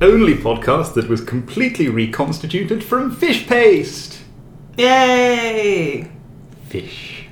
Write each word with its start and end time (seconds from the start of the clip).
only 0.00 0.34
podcast 0.34 0.94
that 0.94 1.08
was 1.08 1.20
completely 1.20 1.88
reconstituted 1.88 2.82
from 2.82 3.14
fish 3.14 3.46
paste. 3.46 4.20
Yay! 4.76 6.10
Fish 6.68 7.26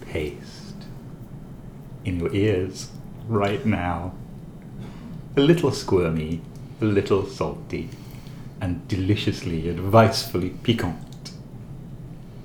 paste. 0.00 0.74
In 2.04 2.18
your 2.18 2.34
ears, 2.34 2.90
right 3.28 3.64
now. 3.64 4.14
A 5.36 5.40
little 5.40 5.70
squirmy, 5.70 6.40
a 6.80 6.84
little 6.84 7.26
salty, 7.26 7.90
and 8.60 8.86
deliciously 8.88 9.68
advisefully 9.68 10.50
piquant. 10.50 11.32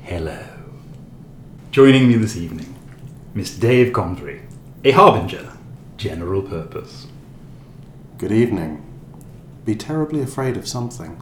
Hello. 0.03 0.43
Joining 1.71 2.07
me 2.07 2.15
this 2.15 2.35
evening, 2.35 2.75
Miss 3.33 3.55
Dave 3.55 3.93
Convery, 3.93 4.41
a 4.83 4.91
harbinger, 4.91 5.53
general 5.97 6.41
purpose. 6.41 7.07
Good 8.17 8.31
evening. 8.31 8.88
Be 9.69 9.75
terribly 9.75 10.23
afraid 10.23 10.57
of 10.57 10.67
something. 10.67 11.21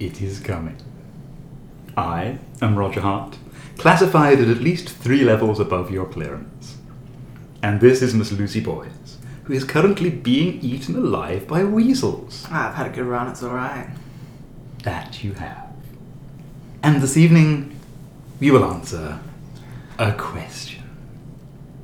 It 0.00 0.22
is 0.22 0.40
coming. 0.40 0.78
I 1.94 2.38
am 2.62 2.78
Roger 2.78 3.02
Hart, 3.02 3.36
classified 3.76 4.40
at 4.40 4.48
at 4.48 4.62
least 4.62 4.88
three 4.88 5.24
levels 5.24 5.60
above 5.60 5.90
your 5.90 6.06
clearance. 6.06 6.78
And 7.62 7.82
this 7.82 8.00
is 8.00 8.14
Miss 8.14 8.32
Lucy 8.32 8.60
Boyes, 8.60 9.18
who 9.42 9.52
is 9.52 9.62
currently 9.62 10.08
being 10.08 10.58
eaten 10.62 10.96
alive 10.96 11.46
by 11.46 11.64
weasels. 11.64 12.46
Ah, 12.48 12.70
I've 12.70 12.76
had 12.76 12.86
a 12.86 12.96
good 12.96 13.04
run, 13.04 13.28
it's 13.28 13.42
alright. 13.42 13.90
That 14.84 15.22
you 15.22 15.34
have. 15.34 15.70
And 16.82 17.02
this 17.02 17.18
evening, 17.18 17.78
we 18.40 18.52
will 18.52 18.64
answer 18.64 19.20
a 19.98 20.12
question. 20.12 20.88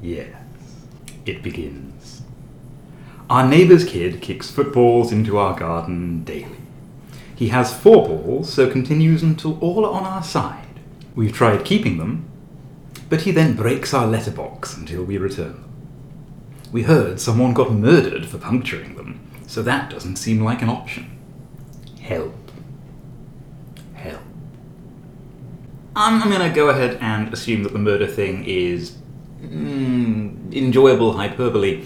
Yes, 0.01 0.35
it 1.27 1.43
begins. 1.43 2.00
Our 3.31 3.47
neighbour's 3.47 3.85
kid 3.85 4.21
kicks 4.21 4.51
footballs 4.51 5.13
into 5.13 5.39
our 5.39 5.57
garden 5.57 6.25
daily. 6.25 6.57
He 7.37 7.51
has 7.51 7.73
four 7.73 8.09
balls, 8.09 8.53
so 8.53 8.69
continues 8.69 9.23
until 9.23 9.57
all 9.61 9.87
are 9.87 9.93
on 9.93 10.03
our 10.03 10.25
side. 10.25 10.81
We've 11.15 11.33
tried 11.33 11.65
keeping 11.65 11.99
them, 11.99 12.29
but 13.09 13.21
he 13.21 13.31
then 13.31 13.55
breaks 13.55 13.95
our 13.95 14.09
letterbox 14.09 14.77
until 14.77 15.05
we 15.05 15.17
return 15.17 15.53
them. 15.53 15.71
We 16.73 16.83
heard 16.83 17.21
someone 17.21 17.55
got 17.55 17.73
murdered 17.73 18.27
for 18.27 18.37
puncturing 18.37 18.97
them, 18.97 19.21
so 19.47 19.63
that 19.63 19.91
doesn't 19.91 20.17
seem 20.17 20.43
like 20.43 20.61
an 20.61 20.69
option. 20.69 21.17
Help. 22.01 22.35
Help. 23.95 24.23
I'm, 25.95 26.21
I'm 26.21 26.31
to 26.33 26.53
go 26.53 26.69
ahead 26.71 26.99
and 27.01 27.33
assume 27.33 27.63
that 27.63 27.73
the 27.73 27.79
murder 27.79 28.09
thing 28.09 28.45
is 28.45 28.97
mm, 29.41 30.53
enjoyable 30.53 31.13
hyperbole, 31.13 31.85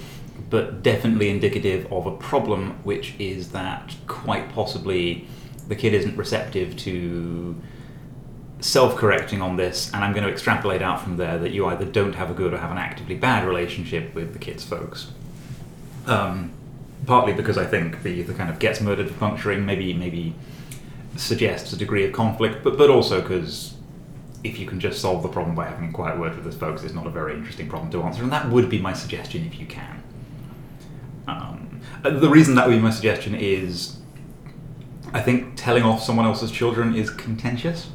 but 0.55 0.85
definitely 0.85 1.31
indicative 1.31 1.93
of 1.93 2.07
a 2.07 2.13
problem, 2.13 2.79
which 2.85 3.17
is 3.19 3.51
that 3.51 3.93
quite 4.07 4.53
possibly 4.53 5.27
the 5.67 5.75
kid 5.75 5.93
isn't 5.93 6.17
receptive 6.17 6.77
to 6.77 7.61
self 8.61 8.95
correcting 8.95 9.43
on 9.43 9.57
this, 9.57 9.93
and 9.93 10.05
I'm 10.05 10.13
going 10.13 10.23
to 10.23 10.31
extrapolate 10.31 10.81
out 10.81 11.01
from 11.01 11.17
there 11.17 11.39
that 11.39 11.51
you 11.51 11.67
either 11.67 11.85
don't 11.85 12.15
have 12.15 12.31
a 12.31 12.35
good 12.35 12.55
or 12.55 12.59
have 12.59 12.71
an 12.71 12.79
actively 12.79 13.17
bad 13.17 13.49
relationship 13.49 14.15
with 14.15 14.33
the 14.33 14.39
kid's 14.39 14.63
folks. 14.63 15.11
Um, 16.07 16.53
partly 17.05 17.33
because 17.33 17.59
I 17.59 17.67
think 17.67 18.05
the, 18.05 18.23
the 18.23 18.33
kind 18.33 18.49
of 18.49 18.61
gets 18.61 18.81
murdered 18.81 19.09
for 19.09 19.19
puncturing 19.19 19.67
maybe 19.67 19.93
maybe 19.93 20.37
suggests 21.17 21.73
a 21.73 21.77
degree 21.77 22.05
of 22.05 22.13
conflict, 22.13 22.63
but, 22.63 22.79
but 22.79 22.91
also 22.91 23.21
because 23.21 23.75
if 24.45 24.61
you 24.61 24.67
can 24.69 24.79
just 24.79 25.01
solve 25.01 25.25
the 25.25 25.29
problem 25.29 25.57
by 25.57 25.67
having 25.67 25.89
a 25.89 25.93
quiet 25.93 26.17
word 26.17 26.37
with 26.37 26.47
his 26.47 26.55
folks, 26.55 26.85
it's 26.85 26.95
not 26.95 27.09
a 27.09 27.11
very 27.11 27.35
interesting 27.35 27.69
problem 27.69 27.91
to 27.91 28.05
answer, 28.05 28.23
and 28.23 28.31
that 28.31 28.49
would 28.51 28.71
be 28.71 28.81
my 28.81 28.93
suggestion 28.93 29.45
if 29.45 29.59
you 29.59 29.67
can. 29.67 30.04
Um, 31.27 31.81
uh, 32.05 32.11
the 32.11 32.29
reason 32.29 32.55
that 32.57 32.67
would 32.67 32.75
be 32.75 32.81
my 32.81 32.91
suggestion 32.91 33.35
is 33.35 33.99
I 35.13 35.21
think 35.21 35.55
telling 35.57 35.85
off 35.85 36.03
someone 36.03 36.27
else's 36.27 36.51
children 36.51 36.95
is 36.95 37.09
contentious. 37.11 37.89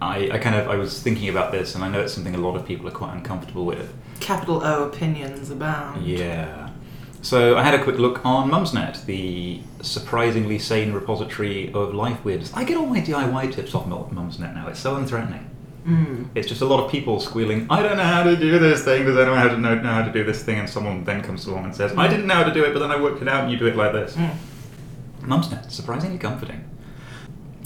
I, 0.00 0.30
I 0.30 0.38
kind 0.38 0.54
of 0.54 0.68
I 0.68 0.76
was 0.76 1.02
thinking 1.02 1.28
about 1.28 1.50
this, 1.52 1.74
and 1.74 1.82
I 1.82 1.88
know 1.88 2.00
it's 2.00 2.12
something 2.12 2.34
a 2.34 2.38
lot 2.38 2.54
of 2.54 2.66
people 2.66 2.86
are 2.86 2.92
quite 2.92 3.14
uncomfortable 3.14 3.64
with. 3.64 3.92
Capital 4.20 4.62
O 4.64 4.84
opinions 4.84 5.50
abound. 5.50 6.06
Yeah. 6.06 6.70
So 7.20 7.56
I 7.56 7.62
had 7.62 7.74
a 7.74 7.82
quick 7.82 7.98
look 7.98 8.24
on 8.24 8.48
Mumsnet, 8.48 9.04
the 9.06 9.60
surprisingly 9.82 10.58
sane 10.58 10.92
repository 10.92 11.72
of 11.72 11.92
life 11.92 12.24
weirdness. 12.24 12.52
I 12.54 12.62
get 12.62 12.76
all 12.76 12.86
my 12.86 13.00
DIY 13.00 13.52
tips 13.54 13.74
off 13.74 13.86
Mumsnet 13.86 14.54
now. 14.54 14.68
It's 14.68 14.78
so 14.78 14.96
unthreatening. 14.96 15.47
Mm. 15.88 16.28
It's 16.34 16.46
just 16.46 16.60
a 16.60 16.66
lot 16.66 16.84
of 16.84 16.90
people 16.90 17.18
squealing, 17.18 17.66
I 17.70 17.82
don't 17.82 17.96
know 17.96 18.02
how 18.02 18.22
to 18.22 18.36
do 18.36 18.58
this 18.58 18.84
thing, 18.84 19.06
does 19.06 19.16
anyone 19.16 19.38
how 19.38 19.48
to 19.48 19.56
know, 19.56 19.74
know 19.74 19.88
how 19.88 20.04
to 20.04 20.12
do 20.12 20.22
this 20.22 20.42
thing? 20.42 20.58
And 20.58 20.68
someone 20.68 21.02
then 21.04 21.22
comes 21.22 21.46
along 21.46 21.64
and 21.64 21.74
says, 21.74 21.96
I 21.96 22.08
didn't 22.08 22.26
know 22.26 22.34
how 22.34 22.44
to 22.44 22.52
do 22.52 22.62
it, 22.64 22.74
but 22.74 22.80
then 22.80 22.90
I 22.90 23.00
worked 23.00 23.22
it 23.22 23.28
out 23.28 23.44
and 23.44 23.50
you 23.50 23.58
do 23.58 23.66
it 23.66 23.74
like 23.74 23.92
this. 23.92 24.14
Mm. 24.14 24.36
Mumsnet, 25.22 25.70
surprisingly 25.70 26.18
comforting. 26.18 26.62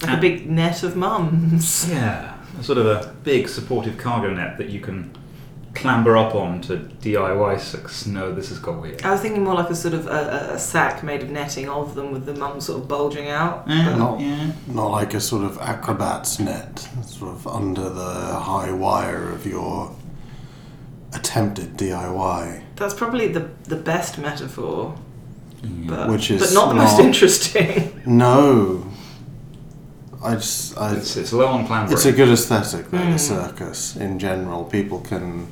Like 0.02 0.18
a 0.18 0.20
big 0.20 0.48
net 0.48 0.84
of 0.84 0.94
mums. 0.94 1.90
Yeah, 1.90 2.38
a 2.58 2.62
sort 2.62 2.78
of 2.78 2.86
a 2.86 3.12
big 3.24 3.48
supportive 3.48 3.98
cargo 3.98 4.32
net 4.32 4.56
that 4.58 4.68
you 4.68 4.78
can 4.78 5.16
clamber 5.74 6.16
up 6.16 6.34
on 6.34 6.60
to 6.62 6.76
DIY 6.76 7.58
six. 7.60 8.06
No, 8.06 8.32
this 8.32 8.48
has 8.50 8.58
got 8.58 8.80
weird. 8.80 9.02
I 9.02 9.10
was 9.12 9.20
thinking 9.20 9.42
more 9.44 9.54
like 9.54 9.70
a 9.70 9.74
sort 9.74 9.94
of 9.94 10.06
a, 10.06 10.10
a, 10.50 10.54
a 10.54 10.58
sack 10.58 11.02
made 11.02 11.22
of 11.22 11.30
netting 11.30 11.68
of 11.68 11.94
them 11.94 12.12
with 12.12 12.26
the 12.26 12.34
mum 12.34 12.60
sort 12.60 12.80
of 12.82 12.88
bulging 12.88 13.28
out. 13.28 13.64
Yeah, 13.66 13.96
Not, 13.96 14.20
yeah. 14.20 14.52
not 14.66 14.88
like 14.90 15.14
a 15.14 15.20
sort 15.20 15.44
of 15.44 15.56
acrobat's 15.58 16.38
net, 16.38 16.78
sort 17.06 17.34
of 17.34 17.46
under 17.46 17.88
the 17.88 18.34
high 18.40 18.70
wire 18.72 19.30
of 19.30 19.46
your 19.46 19.94
attempted 21.14 21.76
DIY. 21.76 22.62
That's 22.76 22.94
probably 22.94 23.28
the 23.28 23.48
the 23.64 23.76
best 23.76 24.18
metaphor, 24.18 24.94
but, 25.62 26.08
Which 26.10 26.30
is 26.30 26.40
but 26.40 26.54
not 26.54 26.68
the 26.70 26.74
most 26.74 26.98
not- 26.98 27.06
interesting. 27.06 28.00
No. 28.06 28.88
I 30.24 30.34
just. 30.34 30.78
I, 30.78 30.94
It's, 30.96 31.16
it's 31.16 31.32
low 31.32 31.46
on 31.46 31.66
clambering. 31.66 31.94
it's 31.94 32.04
a 32.06 32.12
good 32.12 32.28
aesthetic, 32.28 32.90
though, 32.90 32.98
Mm. 32.98 33.12
the 33.14 33.18
circus 33.18 33.96
in 33.96 34.18
general. 34.20 34.64
People 34.64 35.00
can 35.00 35.48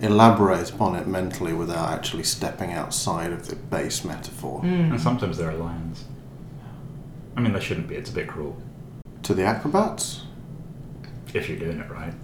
elaborate 0.00 0.70
upon 0.70 0.94
it 0.96 1.06
mentally 1.06 1.52
without 1.52 1.90
actually 1.90 2.24
stepping 2.24 2.72
outside 2.72 3.32
of 3.32 3.48
the 3.48 3.56
base 3.56 4.04
metaphor. 4.04 4.60
Mm. 4.62 4.90
And 4.90 5.00
sometimes 5.00 5.38
there 5.38 5.50
are 5.50 5.54
lions. 5.54 6.04
I 7.36 7.40
mean, 7.40 7.52
there 7.52 7.62
shouldn't 7.62 7.88
be. 7.88 7.96
It's 7.96 8.10
a 8.10 8.14
bit 8.14 8.28
cruel 8.28 8.60
To 9.22 9.34
the 9.34 9.44
acrobats? 9.44 10.22
if 11.34 11.50
you're 11.50 11.58
doing 11.58 11.78
it 11.78 11.90
right. 11.90 12.14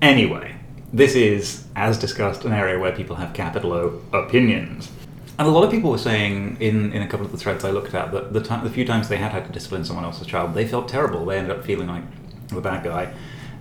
Anyway, 0.00 0.56
this 0.92 1.14
is, 1.14 1.64
as 1.76 1.98
discussed, 1.98 2.44
an 2.46 2.52
area 2.52 2.78
where 2.78 2.92
people 2.92 3.16
have 3.16 3.34
capital 3.34 3.72
O 3.72 4.02
opinions. 4.12 4.90
And 5.38 5.46
a 5.46 5.50
lot 5.50 5.64
of 5.64 5.70
people 5.70 5.90
were 5.90 5.98
saying 5.98 6.56
in, 6.60 6.92
in 6.92 7.02
a 7.02 7.06
couple 7.06 7.26
of 7.26 7.32
the 7.32 7.38
threads 7.38 7.62
I 7.64 7.70
looked 7.70 7.92
at 7.94 8.10
that 8.12 8.32
the, 8.32 8.40
time, 8.40 8.64
the 8.64 8.70
few 8.70 8.86
times 8.86 9.08
they 9.08 9.18
had 9.18 9.32
had 9.32 9.44
to 9.46 9.52
discipline 9.52 9.84
someone 9.84 10.04
else's 10.04 10.26
child, 10.26 10.54
they 10.54 10.66
felt 10.66 10.88
terrible. 10.88 11.26
They 11.26 11.36
ended 11.36 11.56
up 11.56 11.64
feeling 11.64 11.88
like 11.88 12.04
the 12.48 12.60
bad 12.60 12.84
guy. 12.84 13.12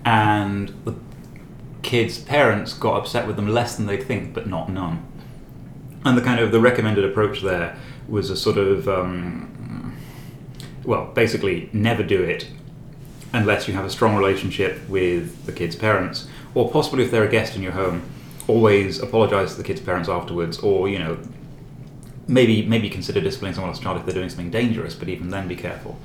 And 0.06 0.70
the 0.86 0.94
kids' 1.86 2.18
parents 2.18 2.74
got 2.74 2.98
upset 2.98 3.28
with 3.28 3.36
them 3.36 3.48
less 3.48 3.76
than 3.76 3.86
they'd 3.86 4.04
think, 4.04 4.34
but 4.34 4.48
not 4.48 4.70
none. 4.70 5.06
And 6.04 6.18
the 6.18 6.22
kind 6.22 6.40
of 6.40 6.52
the 6.52 6.60
recommended 6.60 7.06
approach 7.06 7.42
there 7.42 7.78
was 8.08 8.30
a 8.32 8.36
sort 8.36 8.58
of, 8.58 8.90
um, 8.90 9.96
well, 10.84 11.12
basically 11.14 11.70
never 11.72 12.04
do 12.04 12.24
it 12.24 12.48
unless 13.34 13.68
you 13.68 13.74
have 13.76 13.86
a 13.86 13.90
strong 13.90 14.16
relationship 14.16 14.88
with 14.90 15.46
the 15.46 15.52
kid's 15.52 15.76
parents, 15.76 16.28
or 16.56 16.72
possibly 16.72 17.04
if 17.04 17.12
they're 17.12 17.24
a 17.24 17.32
guest 17.32 17.56
in 17.56 17.62
your 17.62 17.74
home, 17.74 18.02
always 18.48 19.00
apologise 19.00 19.52
to 19.52 19.58
the 19.58 19.64
kid's 19.64 19.82
parents 19.82 20.10
afterwards, 20.10 20.58
or 20.60 20.90
you 20.90 20.98
know, 20.98 21.18
maybe 22.28 22.66
maybe 22.66 22.90
consider 22.90 23.22
disciplining 23.22 23.54
someone 23.54 23.70
else's 23.70 23.84
child 23.84 23.98
if 24.00 24.06
they're 24.06 24.16
doing 24.16 24.30
something 24.30 24.50
dangerous, 24.50 24.96
but 24.96 25.08
even 25.08 25.30
then 25.30 25.48
be 25.48 25.56
careful. 25.56 26.00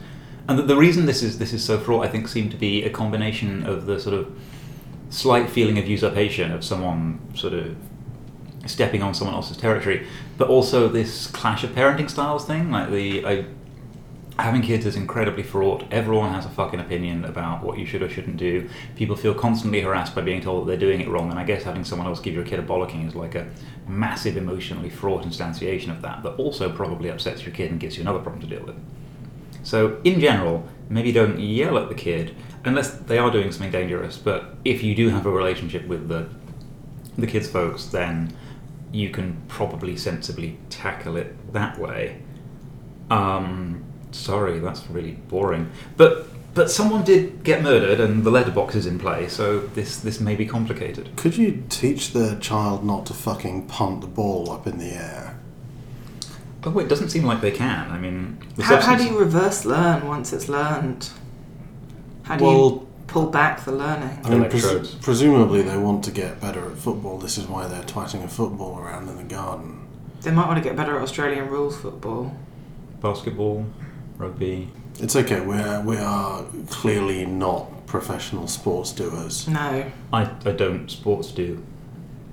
And 0.47 0.59
the, 0.59 0.63
the 0.63 0.77
reason 0.77 1.07
this 1.07 1.23
is 1.23 1.39
this 1.39 1.53
is 1.53 1.65
so 1.65 1.79
fraught, 1.79 2.05
I 2.05 2.09
think, 2.09 2.29
seemed 2.29 2.51
to 2.51 2.57
be 2.59 2.85
a 2.85 2.91
combination 2.91 3.65
of 3.65 3.87
the 3.87 3.99
sort 3.99 4.15
of 4.15 4.37
slight 5.11 5.51
feeling 5.51 5.79
of 5.79 5.87
usurpation 5.87 6.53
of 6.53 6.65
someone 6.65 7.21
sort 7.35 7.53
of 7.53 7.77
stepping 8.67 9.03
on 9.03 9.15
someone 9.15 9.35
else's 9.35 9.57
territory, 9.57 10.07
but 10.39 10.49
also 10.49 10.89
this 10.89 11.27
clash 11.27 11.65
of 11.65 11.71
parenting 11.71 12.09
styles 12.09 12.45
thing. 12.45 12.71
Like 12.71 12.91
the 12.91 13.27
I, 13.27 13.45
having 14.39 14.63
kids 14.63 14.87
is 14.87 14.97
incredibly 14.97 15.43
fraught. 15.43 15.85
Everyone 15.91 16.33
has 16.33 16.47
a 16.47 16.49
fucking 16.49 16.81
opinion 16.81 17.25
about 17.25 17.63
what 17.63 17.79
you 17.79 17.87
should 17.87 18.03
or 18.03 18.09
shouldn't 18.09 18.37
do. 18.37 18.69
People 18.97 19.17
feel 19.17 19.35
constantly 19.35 19.81
harassed 19.81 20.15
by 20.15 20.23
being 20.23 20.41
told 20.41 20.63
that 20.63 20.71
they're 20.71 20.89
doing 20.89 21.01
it 21.01 21.09
wrong, 21.09 21.31
and 21.31 21.39
I 21.39 21.45
guess 21.45 21.63
having 21.63 21.85
someone 21.85 22.07
else 22.07 22.21
give 22.21 22.35
your 22.35 22.45
kid 22.45 22.59
a 22.59 22.63
bollocking 22.63 23.07
is 23.07 23.15
like 23.15 23.35
a 23.35 23.49
massive 23.87 24.37
emotionally 24.37 24.91
fraught 24.91 25.25
instantiation 25.25 25.91
of 25.91 26.03
that. 26.03 26.23
That 26.23 26.33
also 26.37 26.71
probably 26.71 27.11
upsets 27.11 27.45
your 27.45 27.55
kid 27.55 27.71
and 27.71 27.81
gives 27.81 27.97
you 27.97 28.03
another 28.03 28.21
problem 28.21 28.41
to 28.43 28.47
deal 28.47 28.65
with. 28.65 28.77
So, 29.63 30.01
in 30.05 30.21
general, 30.21 30.67
maybe 30.91 31.13
don't 31.13 31.41
yell 31.41 31.79
at 31.79 31.89
the 31.89 31.95
kid 31.95 32.35
unless 32.65 32.91
they 32.91 33.17
are 33.17 33.31
doing 33.31 33.51
something 33.51 33.71
dangerous. 33.71 34.19
But 34.19 34.57
if 34.65 34.83
you 34.83 34.95
do 34.95 35.09
have 35.09 35.25
a 35.25 35.31
relationship 35.31 35.87
with 35.87 36.09
the 36.09 36.29
the 37.17 37.27
kids' 37.27 37.49
folks, 37.49 37.87
then 37.87 38.37
you 38.93 39.11
can 39.11 39.41
probably 39.49 39.97
sensibly 39.97 40.59
tackle 40.69 41.17
it 41.17 41.53
that 41.53 41.79
way. 41.79 42.23
Um, 43.11 43.85
sorry, 44.11 44.59
that's 44.59 44.87
really 44.89 45.13
boring. 45.13 45.71
But 45.97 46.27
but 46.53 46.71
someone 46.71 47.05
did 47.05 47.45
get 47.45 47.63
murdered, 47.63 48.01
and 48.01 48.25
the 48.25 48.31
letterbox 48.31 48.75
is 48.75 48.87
in 48.87 48.99
play, 48.99 49.29
so 49.29 49.61
this 49.61 49.99
this 49.99 50.21
may 50.21 50.35
be 50.35 50.47
complicated. 50.47 51.17
Could 51.17 51.37
you 51.37 51.63
teach 51.69 52.13
the 52.13 52.37
child 52.41 52.85
not 52.85 53.07
to 53.07 53.15
fucking 53.15 53.67
punt 53.67 54.01
the 54.01 54.07
ball 54.07 54.51
up 54.51 54.67
in 54.67 54.79
the 54.79 54.93
air? 54.93 55.30
Oh, 56.65 56.79
it 56.79 56.89
doesn't 56.89 57.09
seem 57.11 57.25
like 57.25 57.41
they 57.41 57.51
can. 57.51 57.91
I 57.91 57.99
mean, 57.99 58.39
the 58.57 58.63
How, 58.65 58.81
how 58.81 58.97
do 58.97 59.05
you 59.05 59.19
reverse 59.19 59.65
learn 59.65 60.07
once 60.07 60.33
it's 60.33 60.49
learned? 60.49 61.09
How 62.25 62.37
do 62.37 62.45
you 62.45 62.89
pull 63.07 63.27
back 63.31 63.65
the 63.65 63.73
learning? 63.73 64.21
I 64.25 64.31
mean, 64.31 64.49
pres- 64.51 64.95
presumably 64.97 65.63
they 65.63 65.77
want 65.79 66.05
to 66.05 66.11
get 66.11 66.41
better 66.41 66.71
at 66.71 66.77
football. 66.77 67.19
This 67.19 67.39
is 67.39 67.47
why 67.47 67.67
they're 67.67 67.83
twatting 67.85 68.23
a 68.25 68.29
football 68.29 68.79
around 68.79 69.09
in 69.09 69.17
the 69.17 69.25
garden. 69.25 69.87
They 70.21 70.31
might 70.31 70.47
want 70.47 70.63
to 70.63 70.69
get 70.69 70.77
better 70.77 70.97
at 70.97 71.03
Australian 71.03 71.49
rules 71.49 71.79
football. 71.79 72.35
basketball, 73.01 73.65
rugby? 74.19 74.69
It's 74.99 75.17
okay. 75.17 75.41
We're 75.41 75.81
we 75.83 75.97
are 75.97 76.45
clearly 76.69 77.25
not 77.25 77.87
professional 77.87 78.47
sports 78.47 78.93
doers, 78.93 79.49
No. 79.49 79.91
I, 80.13 80.23
I 80.45 80.53
don't 80.53 80.89
sports 80.91 81.33
do. 81.33 81.65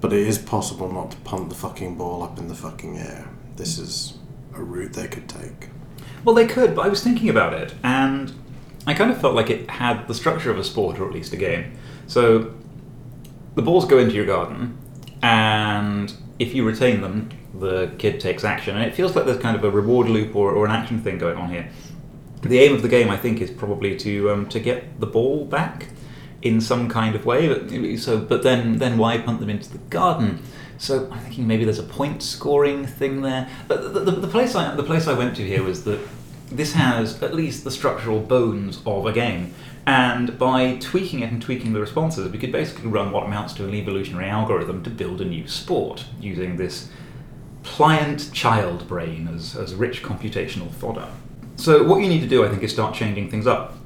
but 0.01 0.11
it 0.13 0.27
is 0.27 0.37
possible 0.37 0.91
not 0.91 1.11
to 1.11 1.17
punt 1.17 1.47
the 1.49 1.55
fucking 1.55 1.95
ball 1.97 2.21
up 2.23 2.37
in 2.37 2.49
the 2.49 2.53
fucking 2.55 2.97
air. 2.97 3.29
This 3.55 3.79
is 3.79 4.16
a 4.57 4.63
route 4.63 4.93
they 4.93 5.07
could 5.07 5.27
take. 5.29 5.69
Well, 6.23 6.35
they 6.35 6.47
could, 6.47 6.75
but 6.75 6.85
I 6.85 6.89
was 6.89 7.03
thinking 7.03 7.29
about 7.29 7.53
it, 7.53 7.73
and 7.83 8.33
I 8.85 8.93
kind 8.93 9.11
of 9.11 9.19
felt 9.19 9.35
like 9.35 9.49
it 9.49 9.69
had 9.69 10.07
the 10.07 10.13
structure 10.13 10.51
of 10.51 10.57
a 10.57 10.63
sport, 10.63 10.99
or 10.99 11.07
at 11.07 11.13
least 11.13 11.33
a 11.33 11.37
game. 11.37 11.77
So 12.07 12.53
the 13.55 13.61
balls 13.61 13.85
go 13.85 13.97
into 13.97 14.15
your 14.15 14.25
garden, 14.25 14.77
and 15.21 16.13
if 16.39 16.53
you 16.53 16.65
retain 16.65 17.01
them, 17.01 17.29
the 17.53 17.91
kid 17.97 18.19
takes 18.19 18.43
action, 18.43 18.75
and 18.75 18.85
it 18.85 18.93
feels 18.95 19.15
like 19.15 19.25
there's 19.25 19.39
kind 19.39 19.55
of 19.55 19.63
a 19.63 19.71
reward 19.71 20.09
loop 20.09 20.35
or, 20.35 20.51
or 20.51 20.65
an 20.65 20.71
action 20.71 21.01
thing 21.01 21.17
going 21.17 21.37
on 21.37 21.49
here. 21.49 21.69
The 22.41 22.59
aim 22.59 22.75
of 22.75 22.81
the 22.81 22.89
game, 22.89 23.09
I 23.09 23.17
think, 23.17 23.41
is 23.41 23.49
probably 23.49 23.97
to 23.97 24.31
um, 24.31 24.49
to 24.49 24.59
get 24.59 24.99
the 24.99 25.07
ball 25.07 25.45
back 25.45 25.87
in 26.41 26.61
some 26.61 26.87
kind 26.87 27.15
of 27.15 27.25
way. 27.25 27.47
But, 27.47 27.99
so, 27.99 28.19
but 28.19 28.43
then 28.43 28.77
then 28.77 28.97
why 28.97 29.17
punt 29.17 29.39
them 29.39 29.49
into 29.49 29.71
the 29.71 29.79
garden? 29.89 30.39
So 30.77 31.09
I'm 31.11 31.19
thinking 31.19 31.47
maybe 31.47 31.63
there's 31.63 31.79
a 31.79 31.83
point 31.83 32.21
scoring 32.21 32.85
thing 32.85 33.21
there. 33.21 33.49
But 33.67 33.93
the, 33.93 33.99
the, 33.99 34.11
the 34.11 34.27
place 34.27 34.55
I 34.55 34.75
the 34.75 34.83
place 34.83 35.07
I 35.07 35.13
went 35.13 35.35
to 35.37 35.45
here 35.45 35.63
was 35.63 35.83
that 35.85 35.99
this 36.51 36.73
has 36.73 37.21
at 37.21 37.33
least 37.33 37.63
the 37.63 37.71
structural 37.71 38.19
bones 38.19 38.81
of 38.85 39.05
a 39.05 39.11
game. 39.11 39.53
And 39.85 40.37
by 40.37 40.77
tweaking 40.81 41.21
it 41.21 41.31
and 41.31 41.41
tweaking 41.41 41.73
the 41.73 41.79
responses, 41.79 42.29
we 42.29 42.37
could 42.37 42.51
basically 42.51 42.87
run 42.87 43.11
what 43.11 43.23
amounts 43.23 43.53
to 43.53 43.67
an 43.67 43.73
evolutionary 43.73 44.29
algorithm 44.29 44.83
to 44.83 44.89
build 44.89 45.21
a 45.21 45.25
new 45.25 45.47
sport 45.47 46.05
using 46.19 46.57
this 46.57 46.89
pliant 47.63 48.31
child 48.33 48.87
brain 48.87 49.29
as, 49.33 49.55
as 49.55 49.75
rich 49.75 50.03
computational 50.03 50.71
fodder. 50.71 51.07
So 51.55 51.83
what 51.83 52.01
you 52.01 52.09
need 52.09 52.21
to 52.21 52.27
do, 52.27 52.45
I 52.45 52.49
think, 52.49 52.63
is 52.63 52.71
start 52.71 52.93
changing 52.93 53.29
things 53.31 53.47
up. 53.47 53.77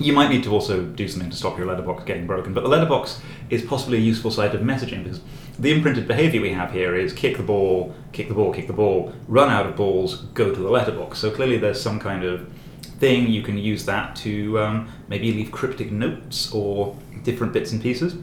You 0.00 0.12
might 0.12 0.30
need 0.30 0.42
to 0.44 0.50
also 0.50 0.82
do 0.82 1.06
something 1.06 1.30
to 1.30 1.36
stop 1.36 1.58
your 1.58 1.66
letterbox 1.66 2.04
getting 2.04 2.26
broken, 2.26 2.54
but 2.54 2.62
the 2.62 2.68
letterbox 2.68 3.20
is 3.50 3.62
possibly 3.62 3.98
a 3.98 4.00
useful 4.00 4.30
site 4.30 4.54
of 4.54 4.62
messaging 4.62 5.04
because 5.04 5.20
the 5.58 5.70
imprinted 5.70 6.08
behavior 6.08 6.40
we 6.40 6.52
have 6.52 6.72
here 6.72 6.96
is 6.96 7.12
kick 7.12 7.36
the 7.36 7.42
ball, 7.42 7.94
kick 8.12 8.28
the 8.28 8.34
ball, 8.34 8.52
kick 8.52 8.66
the 8.66 8.72
ball, 8.72 9.12
run 9.28 9.50
out 9.50 9.66
of 9.66 9.76
balls, 9.76 10.22
go 10.34 10.52
to 10.52 10.60
the 10.60 10.70
letterbox. 10.70 11.18
So 11.18 11.30
clearly 11.30 11.58
there's 11.58 11.80
some 11.80 12.00
kind 12.00 12.24
of 12.24 12.50
thing 12.98 13.28
you 13.28 13.42
can 13.42 13.58
use 13.58 13.84
that 13.84 14.16
to 14.16 14.58
um, 14.60 14.88
maybe 15.08 15.30
leave 15.30 15.52
cryptic 15.52 15.92
notes 15.92 16.52
or 16.52 16.96
different 17.22 17.52
bits 17.52 17.72
and 17.72 17.82
pieces. 17.82 18.16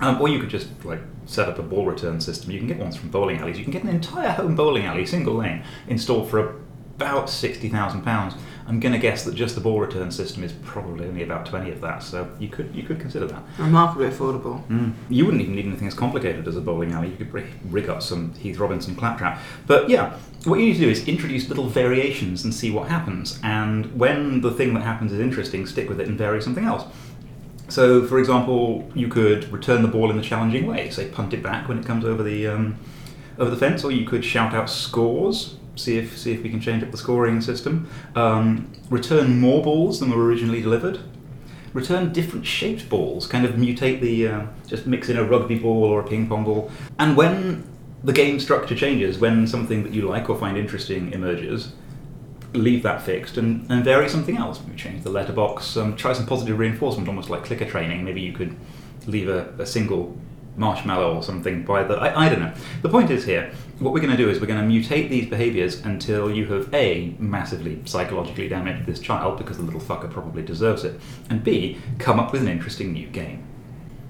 Um, 0.00 0.20
or 0.20 0.28
you 0.28 0.38
could 0.38 0.50
just 0.50 0.68
like 0.84 1.00
set 1.26 1.48
up 1.48 1.58
a 1.58 1.62
ball 1.62 1.86
return 1.86 2.20
system. 2.20 2.50
You 2.50 2.58
can 2.58 2.68
get 2.68 2.78
ones 2.78 2.96
from 2.96 3.10
bowling 3.10 3.38
alleys. 3.38 3.58
You 3.58 3.64
can 3.64 3.72
get 3.72 3.82
an 3.82 3.88
entire 3.88 4.30
home 4.30 4.54
bowling 4.54 4.84
alley, 4.84 5.06
single 5.06 5.34
lane, 5.34 5.62
installed 5.88 6.28
for 6.30 6.56
about 6.96 7.30
sixty 7.30 7.68
thousand 7.68 8.02
pounds. 8.02 8.34
I'm 8.70 8.78
going 8.78 8.92
to 8.92 9.00
guess 9.00 9.24
that 9.24 9.34
just 9.34 9.56
the 9.56 9.60
ball 9.60 9.80
return 9.80 10.12
system 10.12 10.44
is 10.44 10.52
probably 10.62 11.08
only 11.08 11.24
about 11.24 11.44
twenty 11.44 11.72
of 11.72 11.80
that. 11.80 12.04
So 12.04 12.30
you 12.38 12.48
could 12.48 12.72
you 12.72 12.84
could 12.84 13.00
consider 13.00 13.26
that. 13.26 13.42
Remarkably 13.58 14.08
affordable. 14.08 14.64
Mm. 14.68 14.94
You 15.08 15.24
wouldn't 15.24 15.42
even 15.42 15.56
need 15.56 15.66
anything 15.66 15.88
as 15.88 15.94
complicated 15.94 16.46
as 16.46 16.56
a 16.56 16.60
bowling 16.60 16.92
alley. 16.92 17.08
You 17.08 17.16
could 17.16 17.32
rig, 17.34 17.46
rig 17.68 17.88
up 17.88 18.00
some 18.00 18.32
Heath 18.34 18.58
Robinson 18.58 18.94
claptrap. 18.94 19.40
But 19.66 19.90
yeah, 19.90 20.16
what 20.44 20.60
you 20.60 20.66
need 20.66 20.74
to 20.74 20.80
do 20.80 20.88
is 20.88 21.06
introduce 21.08 21.48
little 21.48 21.68
variations 21.68 22.44
and 22.44 22.54
see 22.54 22.70
what 22.70 22.88
happens. 22.88 23.40
And 23.42 23.98
when 23.98 24.40
the 24.40 24.52
thing 24.52 24.72
that 24.74 24.84
happens 24.84 25.12
is 25.12 25.18
interesting, 25.18 25.66
stick 25.66 25.88
with 25.88 26.00
it 26.00 26.06
and 26.06 26.16
vary 26.16 26.40
something 26.40 26.64
else. 26.64 26.84
So, 27.68 28.06
for 28.06 28.18
example, 28.20 28.88
you 28.94 29.08
could 29.08 29.50
return 29.52 29.82
the 29.82 29.88
ball 29.88 30.10
in 30.12 30.18
a 30.18 30.22
challenging 30.22 30.66
way. 30.68 30.90
Say, 30.90 31.08
punt 31.08 31.34
it 31.34 31.42
back 31.42 31.68
when 31.68 31.78
it 31.78 31.84
comes 31.84 32.04
over 32.04 32.22
the 32.22 32.46
um, 32.46 32.78
over 33.36 33.50
the 33.50 33.56
fence, 33.56 33.82
or 33.82 33.90
you 33.90 34.06
could 34.06 34.24
shout 34.24 34.54
out 34.54 34.70
scores. 34.70 35.56
See 35.80 35.98
if 35.98 36.18
see 36.18 36.32
if 36.32 36.42
we 36.42 36.50
can 36.50 36.60
change 36.60 36.82
up 36.82 36.90
the 36.90 36.98
scoring 36.98 37.40
system. 37.40 37.88
Um, 38.14 38.70
return 38.90 39.40
more 39.40 39.62
balls 39.62 40.00
than 40.00 40.10
were 40.10 40.24
originally 40.24 40.60
delivered. 40.60 41.00
Return 41.72 42.12
different 42.12 42.46
shaped 42.46 42.88
balls. 42.88 43.26
Kind 43.26 43.46
of 43.46 43.52
mutate 43.52 44.00
the 44.00 44.28
uh, 44.28 44.46
just 44.66 44.86
mix 44.86 45.08
in 45.08 45.16
a 45.16 45.24
rugby 45.24 45.58
ball 45.58 45.84
or 45.84 46.00
a 46.00 46.06
ping 46.06 46.28
pong 46.28 46.44
ball. 46.44 46.70
And 46.98 47.16
when 47.16 47.64
the 48.04 48.12
game 48.12 48.40
structure 48.40 48.74
changes, 48.74 49.18
when 49.18 49.46
something 49.46 49.82
that 49.84 49.92
you 49.92 50.08
like 50.08 50.28
or 50.28 50.36
find 50.36 50.56
interesting 50.56 51.12
emerges, 51.12 51.72
leave 52.52 52.82
that 52.82 53.02
fixed 53.02 53.36
and, 53.36 53.70
and 53.70 53.84
vary 53.84 54.08
something 54.08 54.36
else. 54.36 54.60
Maybe 54.60 54.76
change 54.76 55.02
the 55.04 55.10
letterbox, 55.10 55.76
um, 55.76 55.96
try 55.96 56.12
some 56.12 56.26
positive 56.26 56.58
reinforcement, 56.58 57.08
almost 57.08 57.30
like 57.30 57.44
clicker 57.44 57.68
training. 57.68 58.04
Maybe 58.04 58.20
you 58.20 58.32
could 58.32 58.56
leave 59.06 59.28
a, 59.28 59.48
a 59.58 59.66
single 59.66 60.16
marshmallow 60.56 61.16
or 61.16 61.22
something 61.22 61.64
by 61.64 61.84
the. 61.84 61.94
I, 61.94 62.26
I 62.26 62.28
don't 62.28 62.40
know. 62.40 62.52
The 62.82 62.88
point 62.88 63.10
is 63.10 63.24
here, 63.24 63.52
what 63.80 63.92
we're 63.94 64.00
going 64.00 64.10
to 64.12 64.16
do 64.16 64.28
is 64.28 64.40
we're 64.40 64.46
going 64.46 64.60
to 64.60 64.74
mutate 64.74 65.08
these 65.08 65.26
behaviors 65.28 65.80
until 65.84 66.30
you 66.30 66.46
have 66.46 66.72
A, 66.74 67.16
massively 67.18 67.80
psychologically 67.86 68.48
damaged 68.48 68.86
this 68.86 69.00
child 69.00 69.38
because 69.38 69.56
the 69.56 69.62
little 69.64 69.80
fucker 69.80 70.10
probably 70.10 70.42
deserves 70.42 70.84
it, 70.84 71.00
and 71.28 71.42
B, 71.42 71.78
come 71.98 72.20
up 72.20 72.30
with 72.32 72.42
an 72.42 72.48
interesting 72.48 72.92
new 72.92 73.06
game. 73.08 73.42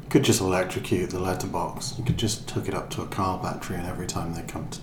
Could 0.08 0.24
just 0.24 0.40
electrocute 0.40 1.10
the 1.10 1.20
letterbox. 1.20 1.94
You 1.96 2.04
could 2.04 2.16
just 2.18 2.50
hook 2.50 2.66
it 2.68 2.74
up 2.74 2.90
to 2.90 3.02
a 3.02 3.06
car 3.06 3.40
battery, 3.40 3.76
and 3.76 3.86
every 3.86 4.08
time 4.08 4.34
they 4.34 4.42
come 4.42 4.68
to 4.70 4.80